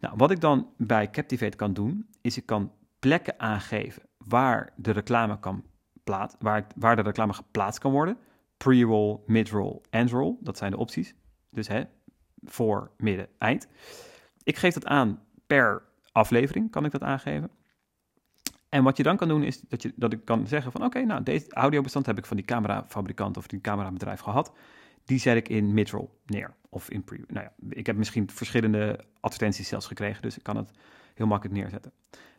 Nou, 0.00 0.14
wat 0.16 0.30
ik 0.30 0.40
dan 0.40 0.68
bij 0.76 1.10
Captivate 1.10 1.56
kan 1.56 1.72
doen, 1.72 2.06
is 2.20 2.36
ik 2.36 2.46
kan 2.46 2.72
plekken 2.98 3.40
aangeven 3.40 4.02
waar 4.18 4.72
de 4.76 4.90
reclame 4.90 5.38
kan 5.38 5.64
plaatsen, 6.04 6.38
waar, 6.42 6.66
waar 6.76 6.96
de 6.96 7.02
reclame 7.02 7.32
geplaatst 7.32 7.80
kan 7.80 7.92
worden 7.92 8.18
pre-roll, 8.56 9.18
mid-roll, 9.26 9.80
end-roll. 9.90 10.36
Dat 10.40 10.56
zijn 10.56 10.70
de 10.70 10.76
opties. 10.76 11.14
Dus 11.50 11.68
hè, 11.68 11.82
voor, 12.44 12.90
midden, 12.96 13.28
eind. 13.38 13.68
Ik 14.44 14.56
geef 14.56 14.74
dat 14.74 14.86
aan 14.86 15.22
per 15.46 15.82
aflevering, 16.12 16.70
kan 16.70 16.84
ik 16.84 16.92
dat 16.92 17.02
aangeven. 17.02 17.50
En 18.68 18.82
wat 18.82 18.96
je 18.96 19.02
dan 19.02 19.16
kan 19.16 19.28
doen 19.28 19.42
is 19.42 19.60
dat, 19.60 19.82
je, 19.82 19.92
dat 19.96 20.12
ik 20.12 20.24
kan 20.24 20.46
zeggen 20.46 20.72
van 20.72 20.84
oké, 20.84 21.04
nou 21.04 21.22
deze 21.22 21.52
audiobestand 21.52 22.06
heb 22.06 22.18
ik 22.18 22.26
van 22.26 22.36
die 22.36 22.46
camerafabrikant 22.46 23.36
of 23.36 23.46
die 23.46 23.60
camerabedrijf 23.60 24.20
gehad. 24.20 24.52
Die 25.04 25.18
zet 25.18 25.36
ik 25.36 25.48
in 25.48 25.74
midroll 25.74 26.08
neer 26.26 26.54
of 26.68 26.90
in 26.90 27.04
pre. 27.04 27.20
Nou 27.28 27.46
ja, 27.46 27.52
ik 27.68 27.86
heb 27.86 27.96
misschien 27.96 28.30
verschillende 28.30 29.04
advertenties 29.20 29.68
zelfs 29.68 29.86
gekregen, 29.86 30.22
dus 30.22 30.36
ik 30.36 30.42
kan 30.42 30.56
het 30.56 30.70
heel 31.14 31.26
makkelijk 31.26 31.58
neerzetten. 31.58 31.92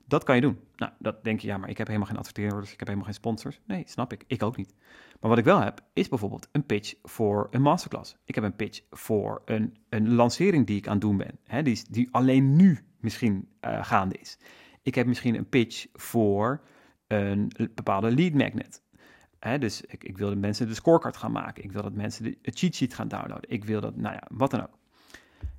Dat 0.07 0.23
kan 0.23 0.35
je 0.35 0.41
doen. 0.41 0.59
Nou, 0.75 0.91
dat 0.99 1.23
denk 1.23 1.39
je, 1.39 1.47
ja, 1.47 1.57
maar 1.57 1.69
ik 1.69 1.77
heb 1.77 1.87
helemaal 1.87 2.07
geen 2.07 2.17
adverteerders, 2.17 2.71
ik 2.71 2.79
heb 2.79 2.87
helemaal 2.87 3.07
geen 3.07 3.17
sponsors. 3.17 3.59
Nee, 3.65 3.83
snap 3.87 4.13
ik. 4.13 4.23
Ik 4.27 4.43
ook 4.43 4.57
niet. 4.57 4.75
Maar 5.19 5.29
wat 5.29 5.39
ik 5.39 5.45
wel 5.45 5.61
heb, 5.61 5.81
is 5.93 6.09
bijvoorbeeld 6.09 6.47
een 6.51 6.65
pitch 6.65 6.93
voor 7.03 7.47
een 7.51 7.61
masterclass. 7.61 8.17
Ik 8.25 8.35
heb 8.35 8.43
een 8.43 8.55
pitch 8.55 8.81
voor 8.89 9.41
een, 9.45 9.77
een 9.89 10.13
lancering 10.13 10.67
die 10.67 10.77
ik 10.77 10.85
aan 10.85 10.93
het 10.93 11.01
doen 11.01 11.17
ben, 11.17 11.39
hè, 11.43 11.63
die, 11.63 11.81
die 11.89 12.07
alleen 12.11 12.55
nu 12.55 12.85
misschien 12.99 13.47
uh, 13.61 13.85
gaande 13.85 14.15
is. 14.17 14.37
Ik 14.81 14.95
heb 14.95 15.07
misschien 15.07 15.35
een 15.35 15.49
pitch 15.49 15.85
voor 15.93 16.61
een 17.07 17.51
bepaalde 17.75 18.11
lead 18.11 18.33
magnet. 18.33 18.83
Dus 19.59 19.81
ik, 19.81 20.03
ik 20.03 20.17
wil 20.17 20.27
dat 20.29 20.37
mensen 20.37 20.67
de 20.67 20.73
scorecard 20.73 21.17
gaan 21.17 21.31
maken. 21.31 21.63
Ik 21.63 21.71
wil 21.71 21.81
dat 21.81 21.93
mensen 21.93 22.23
de, 22.23 22.37
cheat 22.41 22.75
sheet 22.75 22.93
gaan 22.93 23.07
downloaden. 23.07 23.49
Ik 23.49 23.63
wil 23.65 23.81
dat, 23.81 23.95
nou 23.95 24.13
ja, 24.13 24.23
wat 24.31 24.51
dan 24.51 24.61
ook. 24.61 24.77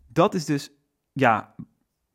Dat 0.07 0.35
is 0.35 0.45
dus, 0.45 0.71
ja, 1.13 1.55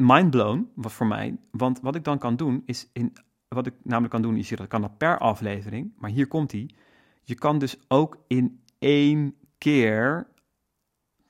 mindblown 0.05 0.71
voor 0.75 1.07
mij. 1.07 1.37
Want 1.51 1.79
wat 1.79 1.95
ik 1.95 2.03
dan 2.03 2.17
kan 2.17 2.35
doen 2.35 2.63
is 2.65 2.89
in 2.93 3.13
wat 3.55 3.65
ik 3.65 3.73
namelijk 3.83 4.13
kan 4.13 4.21
doen 4.21 4.37
is 4.37 4.49
je 4.49 4.55
dat 4.55 4.67
kan 4.67 4.81
dat 4.81 4.97
per 4.97 5.17
aflevering, 5.17 5.93
maar 5.97 6.09
hier 6.09 6.27
komt 6.27 6.51
hij. 6.51 6.69
Je 7.23 7.35
kan 7.35 7.59
dus 7.59 7.77
ook 7.87 8.17
in 8.27 8.63
één 8.79 9.35
keer, 9.57 10.27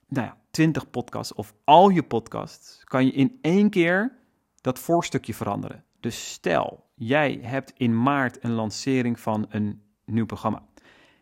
nou 0.07 0.27
ja, 0.27 0.37
20 0.51 0.89
podcasts 0.89 1.33
of 1.33 1.53
al 1.63 1.89
je 1.89 2.03
podcasts, 2.03 2.83
kan 2.83 3.05
je 3.05 3.11
in 3.11 3.37
één 3.41 3.69
keer 3.69 4.17
dat 4.61 4.79
voorstukje 4.79 5.33
veranderen. 5.33 5.83
Dus 5.99 6.31
stel, 6.31 6.89
jij 6.95 7.39
hebt 7.41 7.73
in 7.77 8.01
maart 8.01 8.43
een 8.43 8.51
lancering 8.51 9.19
van 9.19 9.45
een 9.49 9.81
nieuw 10.05 10.25
programma. 10.25 10.65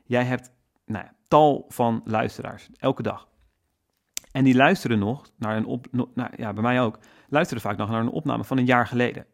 Jij 0.03 0.23
hebt 0.23 0.51
nou 0.85 1.05
ja, 1.05 1.13
tal 1.27 1.65
van 1.67 2.01
luisteraars, 2.05 2.69
elke 2.77 3.03
dag. 3.03 3.27
En 4.31 4.43
die 4.43 4.55
luisteren 4.55 4.99
nog 4.99 5.31
naar 5.37 5.57
een 5.57 5.65
op, 5.65 5.87
nou 5.91 6.29
ja, 6.35 6.53
bij 6.53 6.63
mij 6.63 6.81
ook, 6.81 6.99
luisteren 7.29 7.61
vaak 7.61 7.77
nog 7.77 7.89
naar 7.89 8.01
een 8.01 8.09
opname 8.09 8.43
van 8.43 8.57
een 8.57 8.65
jaar 8.65 8.87
geleden. 8.87 9.25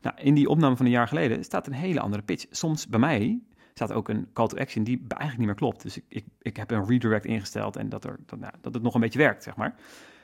Nou, 0.00 0.16
in 0.16 0.34
die 0.34 0.48
opname 0.48 0.76
van 0.76 0.86
een 0.86 0.92
jaar 0.92 1.08
geleden 1.08 1.44
staat 1.44 1.66
een 1.66 1.72
hele 1.72 2.00
andere 2.00 2.22
pitch. 2.22 2.46
Soms 2.50 2.88
bij 2.88 3.00
mij 3.00 3.42
staat 3.74 3.92
ook 3.92 4.08
een 4.08 4.28
call 4.32 4.46
to 4.46 4.56
action 4.56 4.84
die 4.84 4.96
eigenlijk 5.08 5.38
niet 5.38 5.46
meer 5.46 5.56
klopt. 5.56 5.82
Dus 5.82 5.96
ik, 5.96 6.04
ik, 6.08 6.24
ik 6.38 6.56
heb 6.56 6.70
een 6.70 6.86
redirect 6.86 7.24
ingesteld 7.24 7.76
en 7.76 7.88
dat, 7.88 8.04
er, 8.04 8.18
dat, 8.26 8.38
nou, 8.38 8.52
dat 8.60 8.74
het 8.74 8.82
nog 8.82 8.94
een 8.94 9.00
beetje 9.00 9.18
werkt, 9.18 9.42
zeg 9.42 9.56
maar. 9.56 9.74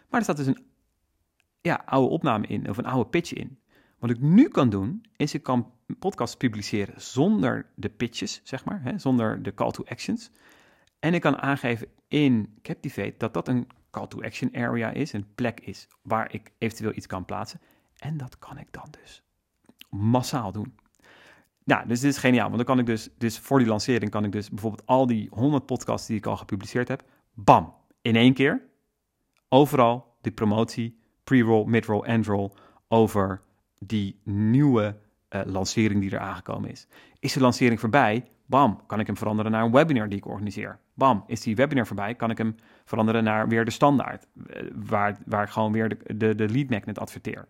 Maar 0.08 0.18
er 0.18 0.22
staat 0.22 0.36
dus 0.36 0.46
een 0.46 0.64
ja, 1.60 1.82
oude 1.84 2.08
opname 2.08 2.46
in, 2.46 2.68
of 2.68 2.78
een 2.78 2.86
oude 2.86 3.10
pitch 3.10 3.32
in. 3.32 3.58
Wat 3.98 4.10
ik 4.10 4.20
nu 4.20 4.48
kan 4.48 4.70
doen, 4.70 5.04
is 5.16 5.34
ik 5.34 5.42
kan 5.42 5.72
podcasts 5.98 6.36
publiceren 6.36 7.00
zonder 7.00 7.70
de 7.74 7.88
pitches, 7.88 8.40
zeg 8.44 8.64
maar, 8.64 8.82
hè, 8.82 8.98
zonder 8.98 9.42
de 9.42 9.54
call 9.54 9.70
to 9.70 9.84
actions. 9.84 10.30
En 10.98 11.14
ik 11.14 11.20
kan 11.20 11.38
aangeven 11.38 11.88
in 12.08 12.58
Captivate 12.62 13.14
dat 13.18 13.34
dat 13.34 13.48
een 13.48 13.68
call 13.90 14.06
to 14.06 14.22
action 14.22 14.56
area 14.56 14.90
is, 14.90 15.12
een 15.12 15.34
plek 15.34 15.60
is 15.60 15.88
waar 16.02 16.34
ik 16.34 16.52
eventueel 16.58 16.92
iets 16.94 17.06
kan 17.06 17.24
plaatsen. 17.24 17.60
En 17.96 18.16
dat 18.16 18.38
kan 18.38 18.58
ik 18.58 18.72
dan 18.72 18.88
dus 18.90 19.22
massaal 19.88 20.52
doen. 20.52 20.74
Nou, 21.64 21.86
dus 21.86 22.00
dit 22.00 22.10
is 22.10 22.18
geniaal, 22.18 22.44
want 22.44 22.56
dan 22.56 22.64
kan 22.64 22.78
ik 22.78 22.86
dus, 22.86 23.08
dus 23.18 23.38
voor 23.38 23.58
die 23.58 23.68
lancering 23.68 24.10
kan 24.10 24.24
ik 24.24 24.32
dus 24.32 24.48
bijvoorbeeld 24.48 24.86
al 24.86 25.06
die 25.06 25.28
100 25.30 25.66
podcasts 25.66 26.06
die 26.06 26.16
ik 26.16 26.26
al 26.26 26.36
gepubliceerd 26.36 26.88
heb, 26.88 27.02
bam, 27.34 27.74
in 28.02 28.16
één 28.16 28.34
keer, 28.34 28.62
overal 29.48 30.16
die 30.20 30.32
promotie, 30.32 31.00
pre-roll, 31.24 31.66
mid-roll, 31.66 32.02
end-roll, 32.02 32.50
over 32.88 33.40
die 33.78 34.20
nieuwe 34.24 34.96
uh, 35.30 35.40
lancering 35.44 36.00
die 36.00 36.10
er 36.10 36.18
aangekomen 36.18 36.70
is. 36.70 36.86
Is 37.18 37.32
de 37.32 37.40
lancering 37.40 37.80
voorbij? 37.80 38.24
Bam, 38.50 38.80
kan 38.86 39.00
ik 39.00 39.06
hem 39.06 39.16
veranderen 39.16 39.52
naar 39.52 39.64
een 39.64 39.72
webinar 39.72 40.08
die 40.08 40.18
ik 40.18 40.26
organiseer. 40.26 40.78
Bam, 40.94 41.24
is 41.26 41.40
die 41.40 41.56
webinar 41.56 41.86
voorbij? 41.86 42.14
Kan 42.14 42.30
ik 42.30 42.38
hem 42.38 42.54
veranderen 42.84 43.24
naar 43.24 43.48
weer 43.48 43.64
de 43.64 43.70
standaard, 43.70 44.26
uh, 44.36 44.70
waar, 44.74 45.18
waar 45.26 45.44
ik 45.44 45.50
gewoon 45.50 45.72
weer 45.72 45.88
de, 45.88 46.16
de, 46.16 46.34
de 46.34 46.48
lead 46.48 46.68
magnet 46.68 46.98
adverteer. 46.98 47.46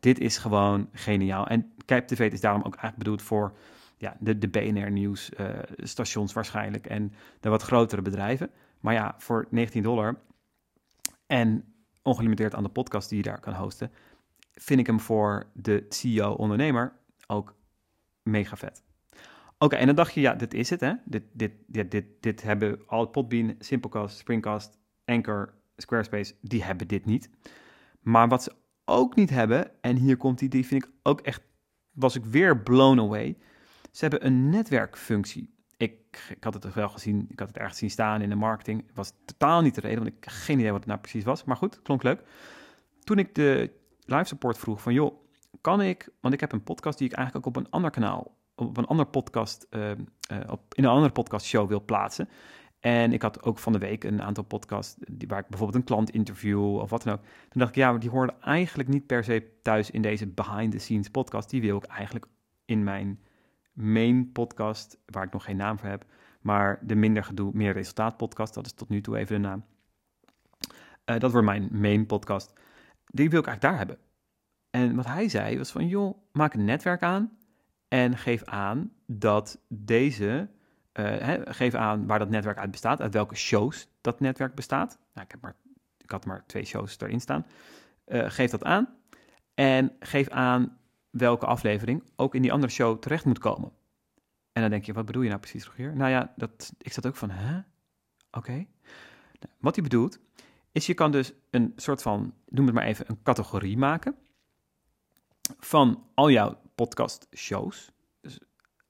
Dit 0.00 0.18
is 0.18 0.38
gewoon 0.38 0.88
geniaal. 0.92 1.46
En 1.46 1.72
Captivate 1.86 2.34
is 2.34 2.40
daarom 2.40 2.62
ook 2.62 2.74
eigenlijk 2.74 2.98
bedoeld 2.98 3.22
voor 3.22 3.56
ja, 3.96 4.16
de, 4.20 4.38
de 4.38 4.48
BNR-nieuws 4.48 5.30
uh, 5.40 5.46
stations 5.76 6.32
waarschijnlijk 6.32 6.86
en 6.86 7.12
de 7.40 7.48
wat 7.48 7.62
grotere 7.62 8.02
bedrijven. 8.02 8.50
Maar 8.80 8.94
ja, 8.94 9.14
voor 9.18 9.46
19 9.50 9.82
dollar 9.82 10.16
en 11.26 11.64
ongelimiteerd 12.02 12.54
aan 12.54 12.62
de 12.62 12.68
podcast 12.68 13.08
die 13.08 13.18
je 13.18 13.24
daar 13.24 13.40
kan 13.40 13.54
hosten, 13.54 13.90
vind 14.54 14.80
ik 14.80 14.86
hem 14.86 15.00
voor 15.00 15.46
de 15.52 15.86
CEO-ondernemer 15.88 16.92
ook 17.26 17.54
mega 18.22 18.56
vet. 18.56 18.82
Oké, 19.62 19.76
en 19.76 19.86
dan 19.86 19.94
dacht 19.94 20.14
je, 20.14 20.20
ja, 20.20 20.34
dit 20.34 20.54
is 20.54 20.70
het, 20.70 20.80
hè? 20.80 20.92
Dit, 21.04 21.22
dit, 21.32 21.52
dit, 21.66 21.90
dit, 21.90 22.04
dit 22.20 22.42
hebben 22.42 22.80
al 22.86 23.06
Podbean, 23.06 23.54
Simplecast, 23.58 24.18
Springcast, 24.18 24.78
Anchor, 25.04 25.54
Squarespace, 25.76 26.34
die 26.40 26.64
hebben 26.64 26.88
dit 26.88 27.04
niet. 27.04 27.30
Maar 28.00 28.28
wat 28.28 28.42
ze 28.42 28.52
ook 28.84 29.14
niet 29.14 29.30
hebben, 29.30 29.70
en 29.80 29.96
hier 29.96 30.16
komt 30.16 30.38
die, 30.38 30.48
die 30.48 30.66
vind 30.66 30.84
ik 30.84 30.90
ook 31.02 31.20
echt, 31.20 31.42
was 31.92 32.16
ik 32.16 32.24
weer 32.24 32.62
blown 32.62 32.98
away. 32.98 33.38
Ze 33.90 34.00
hebben 34.00 34.26
een 34.26 34.48
netwerkfunctie. 34.48 35.54
Ik, 35.76 36.26
ik 36.36 36.44
had 36.44 36.54
het 36.54 36.74
wel 36.74 36.88
gezien, 36.88 37.26
ik 37.28 37.38
had 37.38 37.48
het 37.48 37.58
ergens 37.58 37.78
zien 37.78 37.90
staan 37.90 38.22
in 38.22 38.28
de 38.28 38.34
marketing. 38.34 38.86
Het 38.86 38.96
was 38.96 39.12
totaal 39.24 39.60
niet 39.60 39.74
de 39.74 39.80
reden, 39.80 39.98
want 39.98 40.16
ik 40.16 40.24
had 40.24 40.34
geen 40.34 40.58
idee 40.58 40.70
wat 40.70 40.80
het 40.80 40.88
nou 40.88 41.00
precies 41.00 41.24
was. 41.24 41.44
Maar 41.44 41.56
goed, 41.56 41.82
klonk 41.82 42.02
leuk. 42.02 42.22
Toen 43.04 43.18
ik 43.18 43.34
de 43.34 43.70
live 44.04 44.24
support 44.24 44.58
vroeg 44.58 44.82
van, 44.82 44.92
joh, 44.92 45.14
kan 45.60 45.80
ik, 45.80 46.08
want 46.20 46.34
ik 46.34 46.40
heb 46.40 46.52
een 46.52 46.62
podcast 46.62 46.98
die 46.98 47.08
ik 47.08 47.14
eigenlijk 47.14 47.46
ook 47.46 47.56
op 47.56 47.62
een 47.62 47.70
ander 47.70 47.90
kanaal, 47.90 48.40
op 48.68 48.76
een 48.76 48.86
ander 48.86 49.06
podcast, 49.06 49.66
uh, 49.70 49.90
op, 50.46 50.74
in 50.74 50.84
een 50.84 50.90
andere 50.90 51.12
podcast 51.12 51.46
show 51.46 51.68
wil 51.68 51.84
plaatsen. 51.84 52.28
En 52.80 53.12
ik 53.12 53.22
had 53.22 53.42
ook 53.42 53.58
van 53.58 53.72
de 53.72 53.78
week 53.78 54.04
een 54.04 54.22
aantal 54.22 54.44
podcasts 54.44 54.96
die, 55.10 55.28
waar 55.28 55.38
ik 55.38 55.48
bijvoorbeeld 55.48 55.78
een 55.78 55.84
klant 55.84 56.10
interview 56.10 56.76
of 56.76 56.90
wat 56.90 57.02
dan 57.02 57.12
ook. 57.12 57.20
Toen 57.22 57.60
dacht 57.60 57.70
ik, 57.70 57.76
ja, 57.76 57.90
maar 57.90 58.00
die 58.00 58.10
hoorden 58.10 58.40
eigenlijk 58.40 58.88
niet 58.88 59.06
per 59.06 59.24
se 59.24 59.52
thuis 59.62 59.90
in 59.90 60.02
deze 60.02 60.26
behind 60.26 60.72
the 60.72 60.78
scenes 60.78 61.08
podcast. 61.08 61.50
Die 61.50 61.60
wil 61.60 61.76
ik 61.76 61.84
eigenlijk 61.84 62.26
in 62.64 62.84
mijn 62.84 63.20
main 63.72 64.32
podcast, 64.32 64.98
waar 65.06 65.24
ik 65.24 65.32
nog 65.32 65.44
geen 65.44 65.56
naam 65.56 65.78
voor 65.78 65.88
heb. 65.88 66.04
Maar 66.40 66.80
de 66.82 66.94
minder 66.94 67.24
gedoe, 67.24 67.50
meer 67.54 67.72
resultaat 67.72 68.16
podcast, 68.16 68.54
dat 68.54 68.66
is 68.66 68.72
tot 68.72 68.88
nu 68.88 69.00
toe 69.00 69.16
even 69.16 69.42
de 69.42 69.48
naam. 69.48 69.64
Uh, 71.04 71.18
dat 71.18 71.30
wordt 71.30 71.46
mijn 71.46 71.68
main 71.72 72.06
podcast. 72.06 72.52
Die 73.06 73.30
wil 73.30 73.40
ik 73.40 73.46
eigenlijk 73.46 73.60
daar 73.60 73.86
hebben. 73.86 73.98
En 74.70 74.96
wat 74.96 75.06
hij 75.06 75.28
zei 75.28 75.58
was 75.58 75.70
van, 75.70 75.86
joh, 75.86 76.18
maak 76.32 76.54
een 76.54 76.64
netwerk 76.64 77.02
aan 77.02 77.36
en 77.92 78.16
geef 78.16 78.44
aan 78.44 78.92
dat 79.06 79.60
deze, 79.68 80.48
uh, 80.92 81.34
geef 81.44 81.74
aan 81.74 82.06
waar 82.06 82.18
dat 82.18 82.28
netwerk 82.28 82.58
uit 82.58 82.70
bestaat, 82.70 83.00
uit 83.00 83.12
welke 83.12 83.34
shows 83.34 83.88
dat 84.00 84.20
netwerk 84.20 84.54
bestaat. 84.54 84.98
Nou, 85.14 85.26
ik, 85.26 85.32
heb 85.32 85.40
maar, 85.40 85.56
ik 85.98 86.10
had 86.10 86.24
maar 86.24 86.46
twee 86.46 86.64
shows 86.64 87.00
erin 87.00 87.20
staan. 87.20 87.46
Uh, 88.06 88.30
geef 88.30 88.50
dat 88.50 88.64
aan 88.64 88.88
en 89.54 89.92
geef 90.00 90.28
aan 90.28 90.78
welke 91.10 91.46
aflevering 91.46 92.02
ook 92.16 92.34
in 92.34 92.42
die 92.42 92.52
andere 92.52 92.72
show 92.72 92.98
terecht 92.98 93.24
moet 93.24 93.38
komen. 93.38 93.72
En 94.52 94.62
dan 94.62 94.70
denk 94.70 94.84
je, 94.84 94.92
wat 94.92 95.06
bedoel 95.06 95.22
je 95.22 95.28
nou 95.28 95.40
precies, 95.40 95.66
Rogier? 95.66 95.96
Nou 95.96 96.10
ja, 96.10 96.32
dat, 96.36 96.72
ik 96.78 96.92
zat 96.92 97.06
ook 97.06 97.16
van, 97.16 97.30
hè? 97.30 97.60
Oké. 98.30 98.52
Nou, 98.52 99.54
wat 99.58 99.74
hij 99.74 99.84
bedoelt, 99.84 100.18
is 100.72 100.86
je 100.86 100.94
kan 100.94 101.10
dus 101.10 101.32
een 101.50 101.72
soort 101.76 102.02
van, 102.02 102.34
noem 102.48 102.66
het 102.66 102.74
maar 102.74 102.84
even, 102.84 103.04
een 103.08 103.22
categorie 103.22 103.78
maken 103.78 104.14
van 105.58 106.06
al 106.14 106.30
jouw 106.30 106.61
podcast 106.74 107.26
shows. 107.36 107.92
Dus, 108.20 108.40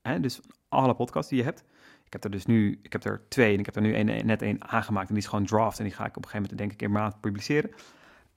hè, 0.02 0.20
dus 0.20 0.40
alle 0.68 0.94
podcasts 0.94 1.30
die 1.30 1.38
je 1.38 1.44
hebt. 1.44 1.64
Ik 2.04 2.12
heb 2.12 2.24
er 2.24 2.30
dus 2.30 2.46
nu, 2.46 2.78
ik 2.82 2.92
heb 2.92 3.04
er 3.04 3.22
twee 3.28 3.52
en 3.54 3.58
ik 3.58 3.66
heb 3.66 3.76
er 3.76 3.82
nu 3.82 4.02
net 4.02 4.42
één 4.42 4.70
aangemaakt 4.70 5.08
en 5.08 5.14
die 5.14 5.22
is 5.22 5.28
gewoon 5.28 5.46
draft 5.46 5.78
en 5.78 5.84
die 5.84 5.92
ga 5.92 6.04
ik 6.04 6.16
op 6.16 6.24
een 6.24 6.30
gegeven 6.30 6.42
moment 6.42 6.58
denk 6.58 6.72
ik 6.72 6.82
in 6.82 6.92
maand 6.92 7.20
publiceren. 7.20 7.70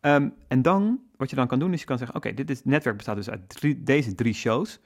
Um, 0.01 0.33
en 0.47 0.61
dan, 0.61 1.01
wat 1.17 1.29
je 1.29 1.35
dan 1.35 1.47
kan 1.47 1.59
doen, 1.59 1.73
is 1.73 1.79
je 1.79 1.85
kan 1.85 1.97
zeggen, 1.97 2.15
oké, 2.15 2.33
dit 2.33 2.49
is, 2.49 2.63
netwerk 2.63 2.95
bestaat 2.95 3.15
dus 3.15 3.29
uit 3.29 3.85
deze 3.85 4.15
drie 4.15 4.33
shows. 4.33 4.79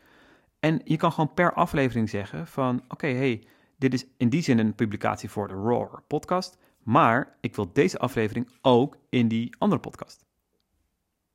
En 0.59 0.81
je 0.83 0.97
kan 0.97 1.11
gewoon 1.11 1.33
per 1.33 1.53
aflevering 1.53 2.09
zeggen 2.09 2.47
van, 2.47 2.83
oké, 2.87 3.07
hey, 3.07 3.43
dit 3.77 3.93
is 3.93 4.05
in 4.17 4.29
die 4.29 4.41
zin 4.41 4.59
een 4.59 4.75
publicatie 4.75 5.29
voor 5.29 5.47
de 5.47 5.53
Roar 5.53 6.01
podcast, 6.07 6.57
maar 6.83 7.37
ik 7.41 7.55
wil 7.55 7.73
deze 7.73 7.97
aflevering 7.97 8.49
ook 8.61 8.97
in 9.09 9.27
die 9.27 9.55
andere 9.57 9.81
podcast. 9.81 10.25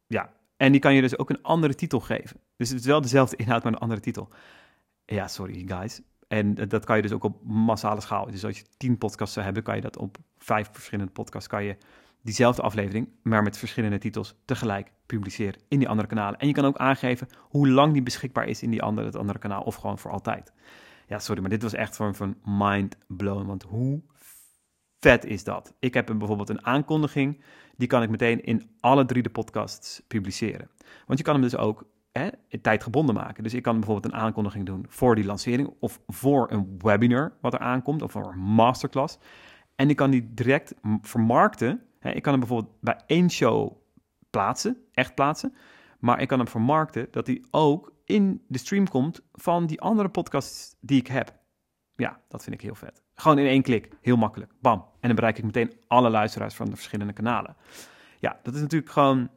Ja, 0.07 0.33
en 0.57 0.73
die 0.73 0.81
kan 0.81 0.95
je 0.95 1.01
dus 1.01 1.19
ook 1.19 1.31
een 1.31 1.43
andere 1.43 1.75
titel 1.75 2.01
geven. 2.01 2.41
Dus 2.57 2.69
het 2.69 2.79
is 2.81 2.87
wel 2.87 3.01
dezelfde 3.01 3.37
inhoud, 3.37 3.63
maar 3.63 3.73
een 3.73 3.79
andere 3.79 4.01
titel. 4.01 4.29
Ja, 5.05 5.29
sorry 5.29 5.65
guys. 5.67 6.01
En 6.29 6.55
dat 6.55 6.85
kan 6.85 6.97
je 6.97 7.03
dus 7.03 7.13
ook 7.13 7.25
op 7.25 7.45
massale 7.45 8.01
schaal. 8.01 8.31
Dus 8.31 8.45
als 8.45 8.59
je 8.59 8.65
tien 8.77 8.99
podcasts 8.99 9.35
zou 9.35 9.45
hebben, 9.45 9.63
kan 9.63 9.75
je 9.75 9.81
dat 9.81 9.97
op 9.97 10.17
vijf 10.39 10.69
verschillende 10.73 11.13
podcasts, 11.13 11.49
kan 11.49 11.65
je 11.65 11.77
diezelfde 12.23 12.63
aflevering, 12.63 13.09
maar 13.23 13.43
met 13.43 13.59
verschillende 13.59 13.99
titels 13.99 14.35
tegelijk 14.45 14.93
publiceren 15.07 15.61
in 15.69 15.79
die 15.79 15.89
andere 15.89 16.09
kanalen. 16.09 16.39
En 16.39 16.47
je 16.47 16.53
kan 16.53 16.65
ook 16.65 16.77
aangeven 16.77 17.29
hoe 17.41 17.69
lang 17.69 17.93
die 17.93 18.03
beschikbaar 18.03 18.49
is 18.49 18.63
in 18.63 18.71
die 18.71 18.83
andere, 18.83 19.07
het 19.07 19.17
andere 19.17 19.39
kanaal 19.39 19.63
of 19.63 19.75
gewoon 19.75 19.99
voor 19.99 20.11
altijd. 20.11 20.53
Ja, 21.07 21.19
sorry, 21.19 21.41
maar 21.41 21.51
dit 21.51 21.63
was 21.63 21.75
echt 21.75 21.97
van, 21.97 22.15
van 22.15 22.37
mind 22.45 22.97
blown, 23.07 23.47
want 23.47 23.63
hoe 23.63 24.03
vet 25.01 25.25
is 25.25 25.45
dat? 25.45 25.75
Ik 25.79 25.95
heb 25.95 26.09
een, 26.09 26.19
bijvoorbeeld 26.19 26.49
een 26.49 26.67
aankondiging, 26.67 27.45
die 27.77 27.89
kan 27.89 28.03
ik 28.03 28.11
meteen 28.11 28.45
in 28.45 28.71
alle 28.81 29.05
drie 29.05 29.23
de 29.23 29.31
podcasts 29.31 30.03
publiceren. 30.09 30.71
Want 31.07 31.19
je 31.19 31.25
kan 31.25 31.35
hem 31.35 31.43
dus 31.43 31.57
ook 31.57 31.87
hè, 32.19 32.29
tijdgebonden 32.61 33.15
maken. 33.15 33.43
Dus 33.43 33.55
ik 33.55 33.63
kan 33.63 33.75
bijvoorbeeld 33.81 34.13
een 34.13 34.21
aankondiging 34.21 34.67
doen 34.67 34.87
voor 34.89 35.15
die 35.15 35.25
lancering 35.25 35.75
of 35.81 36.01
voor 36.07 36.51
een 36.51 36.75
webinar 36.79 37.33
wat 37.41 37.55
er 37.55 37.61
aankomt 37.61 38.03
of 38.03 38.13
voor 38.13 38.33
een 38.33 38.39
masterclass. 38.39 39.19
En 39.75 39.91
ik 39.91 39.97
kan 39.97 40.11
die 40.11 40.35
direct 40.35 40.75
vermarkten 41.01 41.83
ik 42.13 42.23
kan 42.23 42.33
hem 42.33 42.41
bijvoorbeeld 42.41 42.81
bij 42.81 43.01
één 43.07 43.31
show 43.31 43.73
plaatsen, 44.31 44.77
echt 44.93 45.15
plaatsen. 45.15 45.55
Maar 45.99 46.21
ik 46.21 46.29
kan 46.29 46.39
hem 46.39 46.49
vermarkten 46.49 47.09
dat 47.11 47.27
hij 47.27 47.45
ook 47.51 47.93
in 48.05 48.45
de 48.49 48.59
stream 48.59 48.89
komt 48.89 49.21
van 49.33 49.67
die 49.67 49.81
andere 49.81 50.09
podcasts 50.09 50.77
die 50.81 51.01
ik 51.01 51.07
heb. 51.07 51.35
Ja, 51.97 52.21
dat 52.29 52.43
vind 52.43 52.55
ik 52.55 52.61
heel 52.61 52.75
vet. 52.75 53.03
Gewoon 53.15 53.39
in 53.39 53.47
één 53.47 53.63
klik, 53.63 53.89
heel 54.01 54.17
makkelijk. 54.17 54.53
Bam. 54.61 54.79
En 54.79 55.09
dan 55.09 55.15
bereik 55.15 55.39
ik 55.39 55.45
meteen 55.45 55.73
alle 55.87 56.11
luisteraars 56.11 56.55
van 56.55 56.67
de 56.67 56.75
verschillende 56.75 57.13
kanalen. 57.13 57.57
Ja, 58.21 58.39
dat 58.43 58.55
is 58.55 58.61
natuurlijk 58.61 58.93
gewoon, 58.93 59.31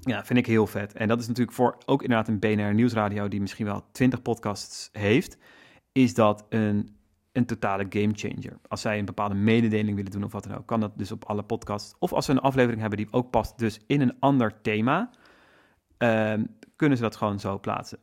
ja, 0.00 0.24
vind 0.24 0.38
ik 0.38 0.46
heel 0.46 0.66
vet. 0.66 0.92
En 0.92 1.08
dat 1.08 1.20
is 1.20 1.26
natuurlijk 1.26 1.56
voor 1.56 1.78
ook 1.86 2.02
inderdaad 2.02 2.28
een 2.28 2.38
BNR 2.38 2.74
Nieuwsradio 2.74 3.28
die 3.28 3.40
misschien 3.40 3.66
wel 3.66 3.84
20 3.92 4.22
podcasts 4.22 4.88
heeft, 4.92 5.38
is 5.92 6.14
dat 6.14 6.46
een 6.48 6.96
een 7.36 7.46
totale 7.46 7.86
gamechanger. 7.88 8.58
Als 8.68 8.80
zij 8.80 8.98
een 8.98 9.04
bepaalde 9.04 9.34
mededeling 9.34 9.96
willen 9.96 10.10
doen 10.10 10.24
of 10.24 10.32
wat 10.32 10.44
dan 10.44 10.56
ook, 10.56 10.66
kan 10.66 10.80
dat 10.80 10.98
dus 10.98 11.12
op 11.12 11.24
alle 11.24 11.42
podcasts. 11.42 11.94
Of 11.98 12.12
als 12.12 12.24
ze 12.24 12.30
een 12.30 12.40
aflevering 12.40 12.80
hebben 12.80 12.98
die 12.98 13.08
ook 13.10 13.30
past 13.30 13.58
dus 13.58 13.80
in 13.86 14.00
een 14.00 14.16
ander 14.18 14.60
thema, 14.62 15.10
uh, 15.98 16.34
kunnen 16.76 16.96
ze 16.96 17.02
dat 17.02 17.16
gewoon 17.16 17.40
zo 17.40 17.58
plaatsen. 17.58 17.98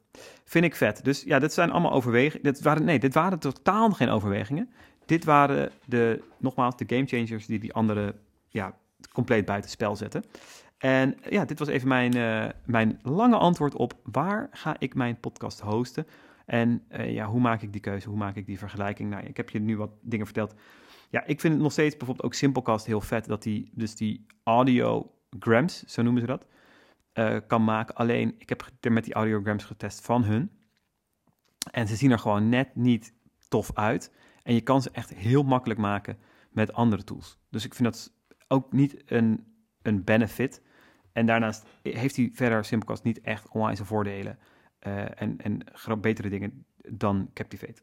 Vind 0.45 0.65
ik 0.65 0.75
vet. 0.75 1.03
Dus 1.03 1.23
ja, 1.23 1.39
dit 1.39 1.53
zijn 1.53 1.71
allemaal 1.71 1.91
overwegingen. 1.91 2.43
Dit 2.43 2.61
waren, 2.61 2.83
nee, 2.83 2.99
dit 2.99 3.13
waren 3.13 3.39
totaal 3.39 3.89
geen 3.89 4.09
overwegingen. 4.09 4.69
Dit 5.05 5.23
waren 5.23 5.71
de, 5.85 6.23
nogmaals, 6.37 6.77
de 6.77 6.85
gamechangers 6.87 7.45
die 7.45 7.59
die 7.59 7.73
andere 7.73 8.15
ja, 8.49 8.75
compleet 9.13 9.45
buiten 9.45 9.69
spel 9.69 9.95
zetten. 9.95 10.23
En 10.83 11.15
ja, 11.29 11.45
dit 11.45 11.59
was 11.59 11.67
even 11.67 11.87
mijn, 11.87 12.15
uh, 12.15 12.45
mijn 12.65 12.99
lange 13.01 13.37
antwoord 13.37 13.75
op 13.75 13.93
waar 14.03 14.47
ga 14.51 14.75
ik 14.79 14.95
mijn 14.95 15.19
podcast 15.19 15.59
hosten. 15.59 16.07
En 16.45 16.83
uh, 16.91 17.13
ja, 17.13 17.25
hoe 17.25 17.39
maak 17.39 17.61
ik 17.61 17.71
die 17.71 17.81
keuze? 17.81 18.09
Hoe 18.09 18.17
maak 18.17 18.35
ik 18.35 18.45
die 18.45 18.57
vergelijking? 18.57 19.09
Nou, 19.09 19.25
ik 19.25 19.37
heb 19.37 19.49
je 19.49 19.59
nu 19.59 19.77
wat 19.77 19.89
dingen 20.01 20.25
verteld. 20.25 20.53
Ja, 21.09 21.25
ik 21.25 21.39
vind 21.39 21.53
het 21.53 21.61
nog 21.61 21.71
steeds 21.71 21.97
bijvoorbeeld 21.97 22.25
ook 22.25 22.33
Simplecast 22.33 22.85
heel 22.85 23.01
vet 23.01 23.25
dat 23.25 23.43
die 23.43 23.69
dus 23.73 23.95
die 23.95 24.25
audiograms, 24.43 25.83
zo 25.83 26.01
noemen 26.01 26.21
ze 26.21 26.27
dat, 26.27 26.45
kan 27.47 27.63
maken. 27.63 27.95
Alleen, 27.95 28.35
ik 28.37 28.49
heb 28.49 28.69
met 28.89 29.03
die 29.03 29.13
audiograms 29.13 29.63
getest 29.63 30.01
van 30.01 30.23
hun. 30.23 30.51
En 31.71 31.87
ze 31.87 31.95
zien 31.95 32.11
er 32.11 32.19
gewoon 32.19 32.49
net 32.49 32.75
niet 32.75 33.13
tof 33.47 33.71
uit. 33.73 34.11
En 34.43 34.53
je 34.53 34.61
kan 34.61 34.81
ze 34.81 34.89
echt 34.91 35.13
heel 35.13 35.43
makkelijk 35.43 35.79
maken 35.79 36.17
met 36.49 36.73
andere 36.73 37.03
tools. 37.03 37.37
Dus 37.49 37.65
ik 37.65 37.73
vind 37.73 37.93
dat 37.93 38.13
ook 38.47 38.71
niet 38.73 39.03
een, 39.05 39.45
een 39.81 40.03
benefit. 40.03 40.61
En 41.13 41.25
daarnaast 41.25 41.65
heeft 41.81 42.15
hij 42.15 42.29
verder 42.33 42.65
Simplecast 42.65 43.03
niet 43.03 43.21
echt 43.21 43.49
onwijs 43.49 43.79
voordelen. 43.83 44.39
Uh, 44.87 45.21
en, 45.21 45.37
en 45.37 45.63
betere 46.01 46.29
dingen 46.29 46.65
dan 46.89 47.29
Captivate. 47.33 47.81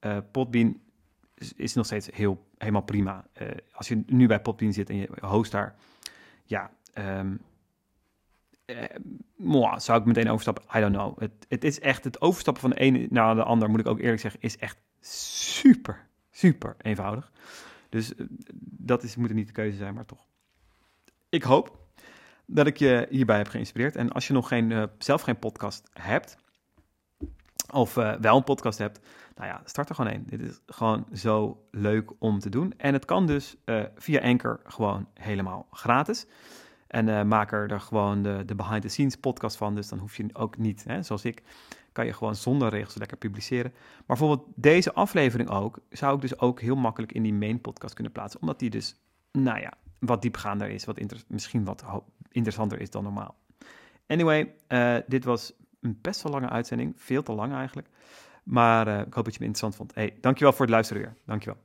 Uh, 0.00 0.18
Podbean 0.30 0.80
is, 1.56 1.74
nog 1.74 1.86
steeds 1.86 2.08
heel, 2.12 2.46
helemaal 2.58 2.82
prima. 2.82 3.26
Uh, 3.42 3.48
als 3.72 3.88
je 3.88 4.02
nu 4.06 4.26
bij 4.26 4.40
Podbean 4.40 4.72
zit 4.72 4.90
en 4.90 4.96
je 4.96 5.08
host 5.20 5.52
daar, 5.52 5.76
ja, 6.44 6.70
um, 6.98 7.40
zou 9.76 10.00
ik 10.00 10.04
meteen 10.04 10.30
overstappen? 10.30 10.64
I 10.76 10.80
don't 10.80 10.94
know. 10.94 11.20
Het, 11.20 11.46
het 11.48 11.64
is 11.64 11.80
echt, 11.80 12.04
het 12.04 12.20
overstappen 12.20 12.62
van 12.62 12.70
de 12.70 12.78
ene 12.78 13.06
naar 13.10 13.34
de 13.34 13.42
ander, 13.42 13.70
moet 13.70 13.80
ik 13.80 13.86
ook 13.86 14.00
eerlijk 14.00 14.20
zeggen, 14.20 14.40
is 14.40 14.56
echt 14.56 14.78
super, 15.00 16.08
super 16.30 16.74
eenvoudig. 16.78 17.32
Dus 17.88 18.12
dat 18.60 19.02
is, 19.02 19.16
moet 19.16 19.28
er 19.28 19.34
niet 19.34 19.46
de 19.46 19.52
keuze 19.52 19.76
zijn, 19.76 19.94
maar 19.94 20.06
toch. 20.06 20.26
Ik 21.28 21.42
hoop 21.42 21.81
dat 22.46 22.66
ik 22.66 22.76
je 22.76 23.06
hierbij 23.10 23.36
heb 23.36 23.48
geïnspireerd. 23.48 23.96
En 23.96 24.12
als 24.12 24.26
je 24.26 24.32
nog 24.32 24.48
geen, 24.48 24.70
uh, 24.70 24.82
zelf 24.98 25.22
geen 25.22 25.38
podcast 25.38 25.90
hebt, 25.92 26.36
of 27.72 27.96
uh, 27.96 28.14
wel 28.14 28.36
een 28.36 28.44
podcast 28.44 28.78
hebt, 28.78 29.00
nou 29.34 29.48
ja, 29.48 29.60
start 29.64 29.88
er 29.88 29.94
gewoon 29.94 30.12
een. 30.12 30.24
Dit 30.26 30.40
is 30.40 30.60
gewoon 30.66 31.06
zo 31.12 31.64
leuk 31.70 32.12
om 32.18 32.38
te 32.38 32.50
doen. 32.50 32.74
En 32.76 32.92
het 32.92 33.04
kan 33.04 33.26
dus 33.26 33.56
uh, 33.64 33.82
via 33.96 34.20
Anchor 34.20 34.60
gewoon 34.64 35.08
helemaal 35.14 35.66
gratis. 35.70 36.26
En 36.86 37.28
maak 37.28 37.52
er, 37.52 37.70
er 37.70 37.80
gewoon 37.80 38.22
de, 38.22 38.42
de 38.46 38.54
behind 38.54 38.82
the 38.82 38.88
scenes 38.88 39.16
podcast 39.16 39.56
van. 39.56 39.74
Dus 39.74 39.88
dan 39.88 39.98
hoef 39.98 40.16
je 40.16 40.26
ook 40.32 40.58
niet, 40.58 40.84
hè, 40.84 41.02
zoals 41.02 41.24
ik, 41.24 41.42
kan 41.92 42.06
je 42.06 42.12
gewoon 42.12 42.34
zonder 42.34 42.68
regels 42.68 42.94
lekker 42.94 43.16
publiceren. 43.16 43.72
Maar 43.72 44.04
bijvoorbeeld 44.06 44.48
deze 44.54 44.92
aflevering 44.92 45.48
ook, 45.50 45.78
zou 45.90 46.14
ik 46.14 46.20
dus 46.20 46.38
ook 46.38 46.60
heel 46.60 46.76
makkelijk 46.76 47.12
in 47.12 47.22
die 47.22 47.34
main 47.34 47.60
podcast 47.60 47.94
kunnen 47.94 48.12
plaatsen. 48.12 48.40
Omdat 48.40 48.58
die 48.58 48.70
dus, 48.70 48.96
nou 49.32 49.60
ja, 49.60 49.72
wat 49.98 50.22
diepgaander 50.22 50.68
is, 50.68 50.84
wat 50.84 51.00
misschien 51.28 51.64
wat 51.64 51.84
interessanter 52.32 52.80
is 52.80 52.90
dan 52.90 53.02
normaal. 53.02 53.36
Anyway, 54.06 54.54
uh, 54.68 54.96
dit 55.06 55.24
was 55.24 55.52
een 55.80 55.98
best 56.02 56.22
wel 56.22 56.32
lange 56.32 56.48
uitzending, 56.48 56.92
veel 56.96 57.22
te 57.22 57.32
lang 57.32 57.52
eigenlijk. 57.52 57.88
Maar 58.42 58.88
uh, 58.88 58.98
ik 58.98 59.14
hoop 59.14 59.24
dat 59.24 59.34
je 59.34 59.40
me 59.40 59.46
interessant 59.46 59.76
vond. 59.76 59.94
Hey, 59.94 60.18
dankjewel 60.20 60.52
voor 60.52 60.64
het 60.64 60.74
luisteren 60.74 61.02
weer. 61.02 61.14
Dankjewel. 61.24 61.58